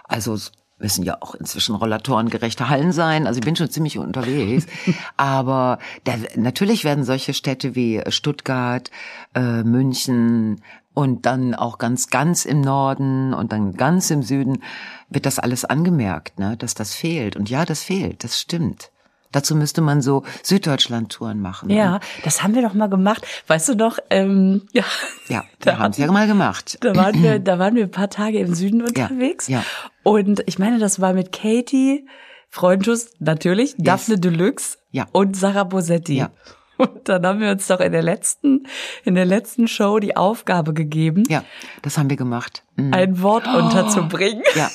[0.05, 3.27] also es müssen ja auch inzwischen rollatorengerechte Hallen sein.
[3.27, 4.67] Also ich bin schon ziemlich unterwegs.
[5.17, 8.91] Aber da, natürlich werden solche Städte wie Stuttgart,
[9.35, 10.61] äh, München
[10.93, 14.63] und dann auch ganz, ganz im Norden und dann ganz im Süden
[15.09, 17.37] wird das alles angemerkt, ne, dass das fehlt.
[17.37, 18.91] Und ja, das fehlt, das stimmt.
[19.33, 21.71] Dazu müsste man so Süddeutschland-Touren machen.
[21.71, 23.27] ja, das haben wir doch mal gemacht.
[23.47, 23.99] Weißt du noch?
[24.11, 24.85] Ähm, ja,
[25.29, 26.79] Ja, Da wir haben es ja mal gemacht.
[26.81, 29.49] Da waren wir, da waren wir ein paar Tage im Süden unterwegs.
[29.49, 29.63] ja.
[30.03, 32.07] Und ich meine, das war mit Katie,
[32.49, 35.07] Freundschuss natürlich, Daphne Deluxe Ja.
[35.13, 36.17] und Sarah Bosetti.
[36.17, 36.31] Ja.
[36.79, 38.69] Und dann haben wir uns doch in der letzten,
[39.05, 41.43] in der letzten Show die Aufgabe gegeben, Ja,
[41.83, 42.63] das haben wir gemacht.
[42.93, 44.43] Ein Wort unterzubringen.
[44.55, 44.71] Ja,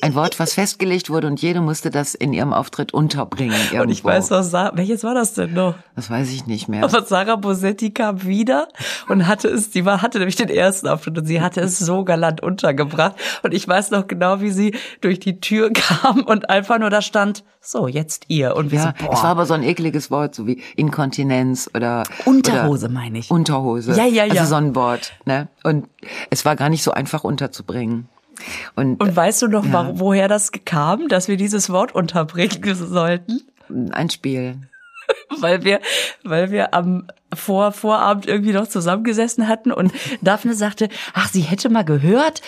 [0.00, 3.54] ein Wort, was festgelegt wurde und jede musste das in ihrem Auftritt unterbringen.
[3.66, 3.82] Irgendwo.
[3.82, 5.74] Und ich weiß noch, Sa- welches war das denn noch?
[5.94, 6.82] Das weiß ich nicht mehr.
[6.82, 8.66] Aber Sarah Bosetti kam wieder
[9.08, 12.04] und hatte es, die war, hatte nämlich den ersten Auftritt und sie hatte es so
[12.04, 13.14] galant untergebracht.
[13.44, 17.00] Und ich weiß noch genau, wie sie durch die Tür kam und einfach nur da
[17.00, 18.56] stand, so, jetzt ihr.
[18.56, 21.70] Und wir Ja, so, boah, es war aber so ein ekliges Wort, so wie Inkontinenz
[21.76, 23.30] oder Unterhose, oder meine ich.
[23.30, 23.92] Unterhose.
[23.92, 24.40] Ja, ja, ja.
[24.40, 25.46] Also so ein Wort, ne?
[25.64, 25.88] Und
[26.30, 28.08] es war gar nicht so einfach unterzubringen.
[28.74, 33.42] Und, Und weißt du noch, wa- woher das kam, dass wir dieses Wort unterbringen sollten?
[33.92, 34.56] ein Spiel.
[35.40, 35.80] Weil wir,
[36.24, 41.68] weil wir am Vor Vorabend irgendwie noch zusammengesessen hatten und Daphne sagte, ach, sie hätte
[41.70, 42.40] mal gehört,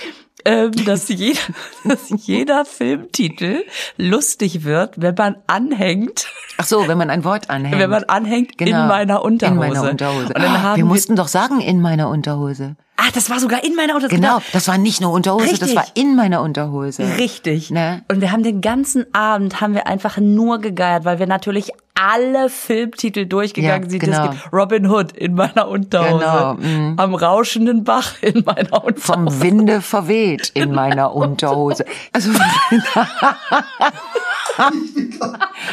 [0.44, 1.40] ähm, dass, jeder,
[1.84, 3.64] dass jeder Filmtitel
[3.96, 7.78] lustig wird, wenn man anhängt, Ach so, wenn man ein Wort anhängt.
[7.78, 8.82] wenn man anhängt Genau.
[8.82, 9.52] in meiner Unterhose.
[9.52, 10.26] In meiner Unterhose.
[10.28, 12.76] Und dann haben wir mussten doch sagen, in meiner Unterhose.
[12.96, 14.14] Ach, das war sogar in meiner Unterhose.
[14.14, 15.76] Genau, das war nicht nur Unterhose, das Richtig.
[15.76, 17.02] war in meiner Unterhose.
[17.18, 17.70] Richtig.
[17.70, 18.04] Ne?
[18.08, 22.48] Und wir haben den ganzen Abend haben wir einfach nur gegeiert, weil wir natürlich alle
[22.50, 24.00] Filmtitel durchgegangen Ja, sind.
[24.00, 24.30] genau.
[24.52, 26.18] Robin Hood in meiner Unterhose.
[26.18, 26.94] Genau, mhm.
[26.98, 29.00] Am rauschenden Bach in meiner Unterhose.
[29.00, 31.84] Vom Winde verweht in meiner Unterhose.
[32.12, 32.30] Also,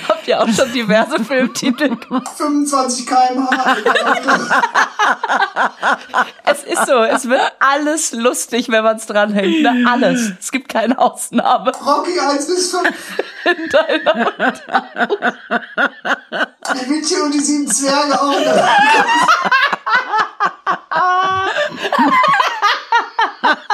[0.08, 1.98] Habt ihr auch schon diverse Filmtitel?
[2.38, 3.78] 25 km/h.
[6.46, 9.62] es ist so, es wird alles lustig, wenn man es dranhängt.
[9.62, 9.86] Ne?
[9.88, 10.32] Alles.
[10.40, 12.90] Es gibt keine Ausnahme Rocky 1 bis 5.
[13.46, 14.26] in deiner
[16.90, 18.32] Witche und die sieben Zwerge auch.
[18.32, 18.42] noch.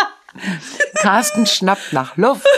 [0.95, 2.45] Carsten schnappt nach Luft.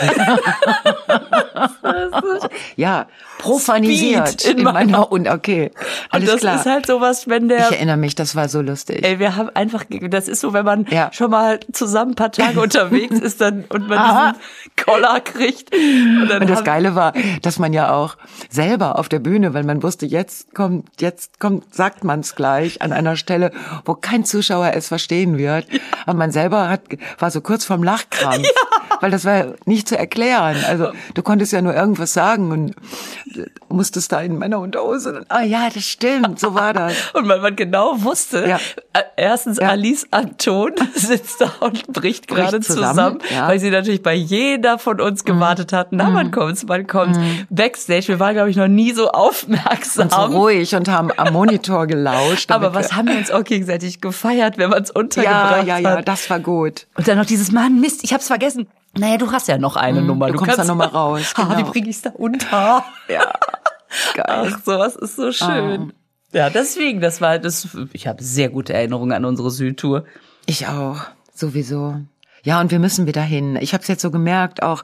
[2.76, 3.06] Ja,
[3.38, 5.70] profanisiert Speed in in, meiner- und okay,
[6.06, 6.56] Und alles das klar.
[6.56, 9.04] ist halt sowas, wenn der ich erinnere mich, das war so lustig.
[9.04, 11.10] Ey, wir haben einfach, das ist so, wenn man Ja.
[11.12, 13.98] schon mal zusammen ein paar Tage unterwegs ist dann und man
[14.34, 15.74] diesen Koller kriegt.
[15.74, 17.12] Und, Und das Geile war,
[17.42, 18.16] dass man ja auch
[18.50, 22.82] selber auf der Bühne, weil man wusste, jetzt kommt, jetzt kommt, sagt man es gleich
[22.82, 23.52] an einer Stelle,
[23.84, 25.66] wo kein Zuschauer es verstehen wird.
[26.06, 26.82] Und man selber hat,
[27.18, 28.46] war so kurz vorm Lachkrampf.
[29.00, 30.56] Weil das war nicht zu erklären.
[30.68, 32.74] Also du konntest ja nur irgendwas sagen und
[33.68, 35.24] musstest da in Männerunterhose.
[35.28, 36.92] Ah ja, das stimmt, so war das.
[37.14, 38.56] Und weil man genau wusste, Ja.
[38.92, 39.68] äh, erstens Ja.
[39.70, 43.44] Alice Anton sitzt da und bricht gerade zusammen, zusammen, ja.
[43.44, 43.48] Mhm.
[43.48, 45.88] weil sie natürlich bei jeder von uns gewartet hat.
[45.92, 47.18] Na, wann kommt's, wann kommt's?
[47.48, 50.04] Backstage, wir waren, glaube ich, noch nie so aufmerksam.
[50.04, 52.50] Und so ruhig und haben am Monitor gelauscht.
[52.50, 55.90] Aber was haben wir uns auch gegenseitig gefeiert, wenn man es untergebracht ja, ja, ja,
[55.98, 56.08] hat.
[56.08, 56.86] das war gut.
[56.96, 58.68] Und dann noch dieses Mann, Mist, ich hab's vergessen.
[58.96, 60.28] Naja, du hast ja noch eine Nummer.
[60.30, 61.70] du kommst da noch mal raus, Ah, wie genau.
[61.70, 62.84] bringe ich's da unter?
[63.08, 63.32] Ja,
[64.14, 64.24] geil.
[64.54, 65.92] Ach, sowas ist so schön.
[66.32, 67.68] Ja, deswegen, das war das.
[67.92, 70.04] Ich habe sehr gute Erinnerungen an unsere Südtour.
[70.46, 71.00] Ich auch,
[71.34, 71.96] sowieso.
[72.42, 73.58] Ja, und wir müssen wieder hin.
[73.60, 74.82] Ich habe es jetzt so gemerkt, auch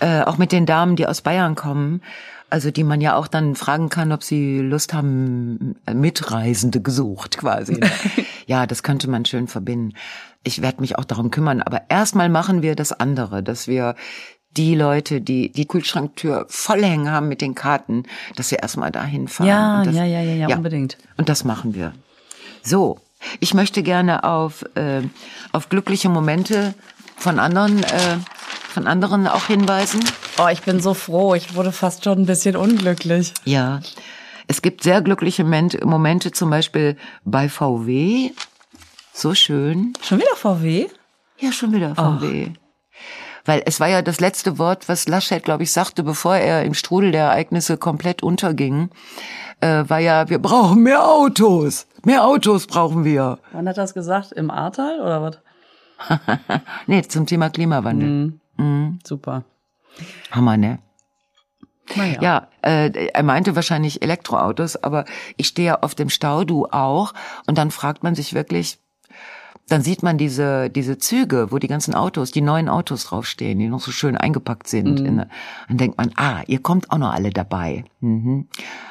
[0.00, 2.02] äh, auch mit den Damen, die aus Bayern kommen,
[2.50, 7.74] also die man ja auch dann fragen kann, ob sie Lust haben, Mitreisende gesucht quasi.
[7.74, 7.90] ne?
[8.46, 9.94] ja, das könnte man schön verbinden.
[10.44, 13.94] Ich werde mich auch darum kümmern, aber erstmal machen wir das andere, dass wir
[14.56, 18.04] die Leute, die die Kühlschranktür voll hängen haben mit den Karten,
[18.36, 19.46] dass wir erstmal dahin fahren.
[19.48, 20.96] Ja, das, ja, ja, ja, ja, unbedingt.
[21.16, 21.92] Und das machen wir.
[22.62, 22.98] So,
[23.40, 25.02] ich möchte gerne auf, äh,
[25.52, 26.74] auf glückliche Momente
[27.16, 28.16] von anderen, äh,
[28.68, 30.00] von anderen auch hinweisen.
[30.38, 31.34] Oh, ich bin so froh.
[31.34, 33.34] Ich wurde fast schon ein bisschen unglücklich.
[33.44, 33.80] Ja,
[34.46, 38.30] es gibt sehr glückliche Ment- Momente, zum Beispiel bei VW.
[39.18, 39.94] So schön.
[40.00, 40.86] Schon wieder VW?
[41.40, 42.52] Ja, schon wieder VW.
[43.44, 46.72] Weil es war ja das letzte Wort, was Laschet, glaube ich, sagte, bevor er im
[46.72, 48.90] Strudel der Ereignisse komplett unterging,
[49.60, 51.88] äh, war ja, wir brauchen mehr Autos.
[52.04, 53.40] Mehr Autos brauchen wir.
[53.50, 54.30] Wann hat das gesagt?
[54.30, 55.38] Im Ahrtal oder was?
[56.86, 58.38] Nee, zum Thema Klimawandel.
[59.04, 59.42] Super.
[60.30, 60.78] Hammer, ne?
[61.96, 62.22] Naja.
[62.22, 67.14] Ja, äh, er meinte wahrscheinlich Elektroautos, aber ich stehe ja auf dem Stau, du auch.
[67.48, 68.78] Und dann fragt man sich wirklich,
[69.68, 73.68] dann sieht man diese, diese Züge, wo die ganzen Autos, die neuen Autos draufstehen, die
[73.68, 75.00] noch so schön eingepackt sind.
[75.00, 77.84] In, dann denkt man, ah, ihr kommt auch noch alle dabei.
[78.00, 78.48] Mhm.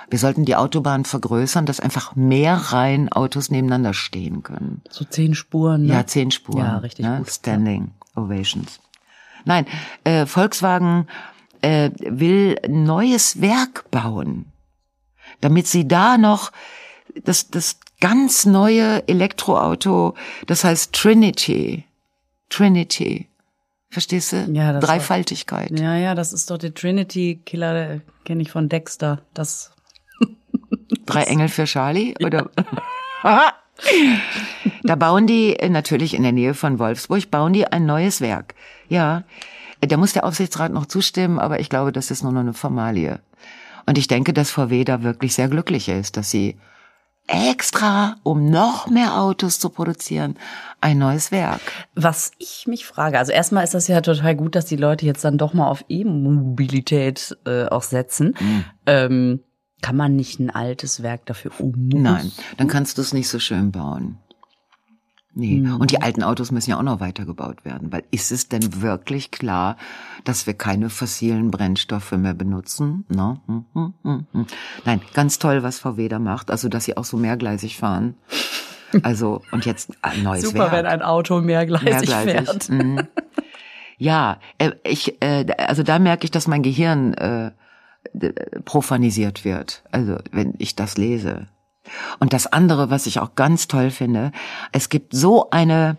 [0.09, 4.81] Wir sollten die Autobahn vergrößern, dass einfach mehr Reihen Autos nebeneinander stehen können.
[4.89, 5.87] So zehn Spuren.
[5.87, 5.93] Ne?
[5.93, 6.59] Ja, zehn Spuren.
[6.59, 7.17] Ja, richtig ne?
[7.17, 7.31] gut.
[7.31, 8.79] Standing Ovations.
[9.45, 9.65] Nein,
[10.03, 11.07] äh, Volkswagen
[11.61, 14.45] äh, will ein neues Werk bauen,
[15.41, 16.51] damit sie da noch
[17.23, 21.85] das, das ganz neue Elektroauto, das heißt Trinity.
[22.49, 23.27] Trinity.
[23.89, 24.37] Verstehst du?
[24.51, 25.77] Ja, das war- Dreifaltigkeit.
[25.79, 29.21] Ja, ja, das ist doch der Trinity Killer, kenne ich von Dexter.
[29.33, 29.71] Das
[31.05, 32.13] Drei Engel für Charlie?
[32.23, 32.49] Oder?
[34.83, 38.55] da bauen die äh, natürlich in der Nähe von Wolfsburg, bauen die ein neues Werk.
[38.89, 39.23] Ja,
[39.81, 42.53] äh, da muss der Aufsichtsrat noch zustimmen, aber ich glaube, das ist nur noch eine
[42.53, 43.19] Formalie.
[43.85, 46.57] Und ich denke, dass VW da wirklich sehr glücklich ist, dass sie
[47.27, 50.37] extra, um noch mehr Autos zu produzieren,
[50.81, 51.61] ein neues Werk.
[51.95, 55.23] Was ich mich frage, also erstmal ist das ja total gut, dass die Leute jetzt
[55.23, 58.33] dann doch mal auf E-Mobilität äh, auch setzen.
[58.39, 58.65] Mhm.
[58.85, 59.39] Ähm,
[59.81, 62.01] kann man nicht ein altes Werk dafür umrüsten?
[62.01, 64.17] Nein, dann kannst du es nicht so schön bauen.
[65.37, 65.69] Nee.
[65.69, 69.29] Und die alten Autos müssen ja auch noch weitergebaut werden, weil ist es denn wirklich
[69.29, 69.77] klar,
[70.23, 73.05] dass wir keine fossilen Brennstoffe mehr benutzen?
[73.07, 73.39] Ne?
[73.45, 74.45] Hm, hm, hm, hm.
[74.83, 78.15] Nein, ganz toll, was VW da macht, also dass sie auch so mehrgleisig fahren.
[79.03, 80.71] Also und jetzt ein neues Super, Werk.
[80.71, 82.69] wenn ein Auto mehrgleisig, Mehrgleisig, fährt.
[82.69, 83.01] mhm.
[83.97, 87.51] Ja, äh, ich, äh, also da merke ich, dass mein Gehirn äh,
[88.63, 89.83] profanisiert wird.
[89.91, 91.47] Also wenn ich das lese.
[92.19, 94.31] Und das andere, was ich auch ganz toll finde,
[94.71, 95.97] es gibt so eine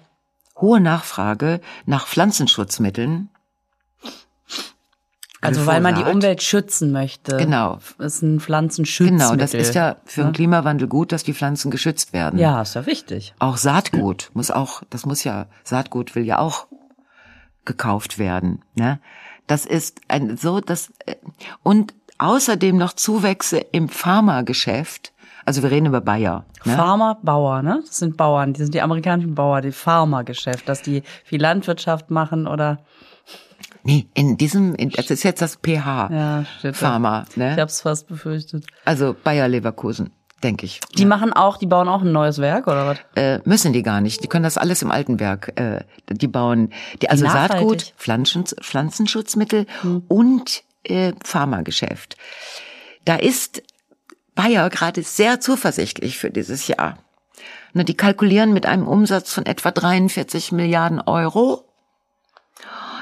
[0.57, 3.31] hohe Nachfrage nach Pflanzenschutzmitteln.
[5.41, 6.03] Also weil man die.
[6.03, 7.37] Umwelt schützen möchte.
[7.37, 7.79] Genau.
[7.99, 9.19] Ist ein Pflanzenschutzmittel.
[9.19, 12.41] Genau, das ist ja für den Klimawandel gut, dass die Pflanzen geschützt werden.
[12.41, 13.35] Ja, ist ja wichtig.
[13.39, 16.67] Auch Saatgut muss auch, das muss ja, Saatgut will ja auch
[17.65, 18.65] gekauft werden.
[18.75, 18.99] Ne?
[19.47, 21.15] Das ist ein so das äh,
[21.63, 25.13] und außerdem noch Zuwächse im Pharmageschäft.
[25.49, 26.45] Also wir reden über Bayer.
[26.67, 26.75] Ne?
[26.75, 27.83] Farmer, Bauer, ne?
[27.87, 32.47] Das sind Bauern, die sind die amerikanischen Bauer, die Pharmageschäft, dass die viel Landwirtschaft machen
[32.47, 32.81] oder
[33.83, 36.11] Nee, in diesem, in, das ist jetzt das PH.
[36.13, 36.77] ja, steht.
[36.77, 37.57] Pharma, Ich ne?
[37.59, 38.67] hab's fast befürchtet.
[38.85, 40.11] Also Bayer Leverkusen,
[40.45, 40.81] denke ich.
[40.99, 42.99] Die machen auch, die bauen auch ein neues Werk oder was?
[43.17, 44.23] Äh, müssen die gar nicht.
[44.23, 45.59] Die können das alles im alten Werk.
[45.59, 47.57] Äh, die bauen, die, also Nachhaltig.
[47.57, 49.65] Saatgut, Pflanzen, Pflanzenschutzmittel
[50.09, 52.19] und äh, Pharmageschäft.
[53.07, 53.63] Da ist
[54.39, 56.97] Bayer gerade sehr zuversichtlich für dieses Jahr.
[57.73, 61.65] Na, die kalkulieren mit einem Umsatz von etwa 43 Milliarden Euro.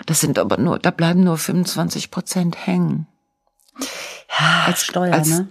[0.06, 3.06] Das sind aber nur, da bleiben nur 25 Prozent hängen.
[4.66, 5.48] als Steuer, als- ne?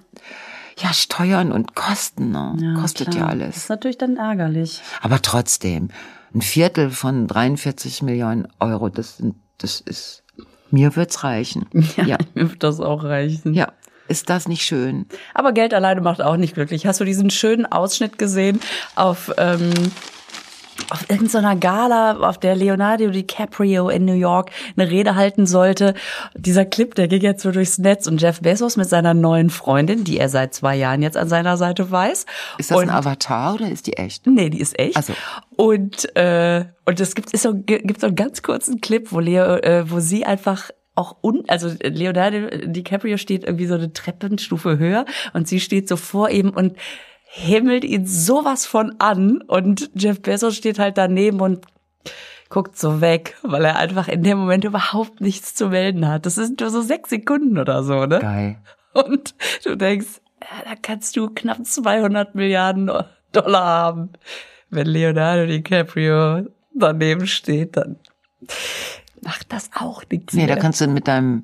[0.78, 2.58] Ja, Steuern und Kosten, ne?
[2.60, 3.30] Ja, kostet klar.
[3.30, 3.58] ja Das alles.
[3.58, 4.82] ist natürlich dann ärgerlich.
[5.02, 5.90] Aber trotzdem,
[6.34, 10.24] ein Viertel von 43 Millionen Euro, das sind, das ist,
[10.72, 11.68] mir wird's reichen.
[11.96, 13.54] Ja, Mir wird das auch reichen.
[13.54, 13.72] ja.
[14.08, 15.08] Ist das nicht schön?
[15.34, 16.86] Aber Geld alleine macht auch nicht glücklich.
[16.86, 18.60] Hast du diesen schönen Ausschnitt gesehen
[18.96, 19.72] auf, ähm,
[20.92, 25.96] auf irgendeiner Gala, auf der Leonardo DiCaprio in New York eine Rede halten sollte?
[26.36, 30.04] Dieser Clip, der ging jetzt so durchs Netz und Jeff Bezos mit seiner neuen Freundin,
[30.04, 32.28] die er seit zwei Jahren jetzt an seiner Seite weiß.
[32.60, 34.28] Ist das und ein Avatar oder ist die echt?
[34.28, 34.98] Nee, die ist echt.
[34.98, 35.14] Ach so.
[35.56, 39.56] Und äh, und es gibt ist so gibt so einen ganz kurzen Clip, wo Leo,
[39.56, 45.06] äh, wo sie einfach auch un, also Leonardo DiCaprio steht irgendwie so eine Treppenstufe höher
[45.34, 46.78] und sie steht so vor ihm und
[47.26, 51.66] himmelt ihn sowas von an und Jeff Bezos steht halt daneben und
[52.50, 56.26] guckt so weg, weil er einfach in dem Moment überhaupt nichts zu melden hat.
[56.26, 58.20] Das sind nur so sechs Sekunden oder so, ne?
[58.20, 58.58] Geil.
[58.94, 59.36] Und
[59.66, 62.90] du denkst, ja, da kannst du knapp 200 Milliarden
[63.34, 64.14] Dollar haben.
[64.70, 68.00] Wenn Leonardo DiCaprio daneben steht, dann
[69.26, 70.56] macht das auch nichts Nee, mehr.
[70.56, 71.44] da kannst du mit deinem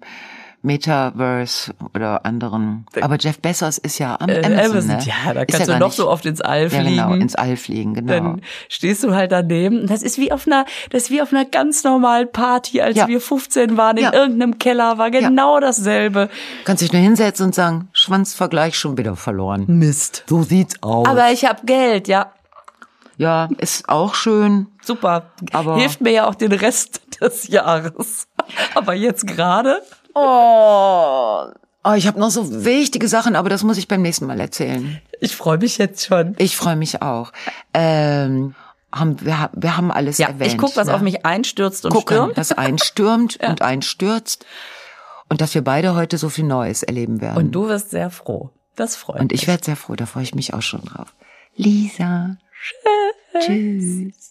[0.64, 2.86] Metaverse oder anderen.
[3.02, 5.00] Aber Jeff Bezos ist ja am Äh, Amazon, Amazon, ne?
[5.06, 6.86] ja, da Ist kannst du gar noch nicht- so oft ins All Ja, fliegen.
[6.90, 8.14] genau, ins All fliegen, genau.
[8.14, 9.88] dann stehst du halt daneben.
[9.88, 13.08] Das ist wie auf einer, das ist wie auf einer ganz normalen Party, als Ja.
[13.08, 14.14] wir 15 waren in Ja.
[14.14, 16.30] irgendeinem Keller, war genau dasselbe.
[16.64, 19.66] Kannst dich nur hinsetzen und sagen, Schwanzvergleich schon wieder verloren.
[19.68, 20.24] Mist.
[20.30, 21.08] So sieht's aus.
[21.08, 22.32] Aber ich hab Geld, ja.
[23.18, 24.68] ja, ist auch schön.
[24.84, 25.32] Super.
[25.54, 28.28] Aber- Hilft mir ja auch den Rest des Jahres.
[28.76, 29.82] Aber jetzt gerade?
[30.14, 31.46] Oh,
[31.84, 35.02] oh ich habe noch so wichtige Sachen, aber das muss ich beim nächsten Mal erzählen.
[35.22, 36.36] Ich freue mich jetzt schon.
[36.38, 37.32] Ich freue mich auch.
[37.74, 38.56] Ähm,
[38.94, 40.52] haben, wir, wir haben alles Ja, erwähnt.
[40.52, 40.94] ich guck, was ne?
[40.96, 42.38] auf mich einstürzt und Gucken, stürmt.
[42.38, 44.46] das einstürmt und einstürzt.
[45.30, 47.38] Und dass wir beide heute so viel Neues erleben werden.
[47.38, 48.50] Und du wirst sehr froh.
[48.76, 49.44] Das freut Und mich.
[49.44, 51.14] ich werde sehr froh, da freue ich mich auch schon drauf.
[51.56, 52.36] Lisa.
[53.40, 54.31] Tschüss.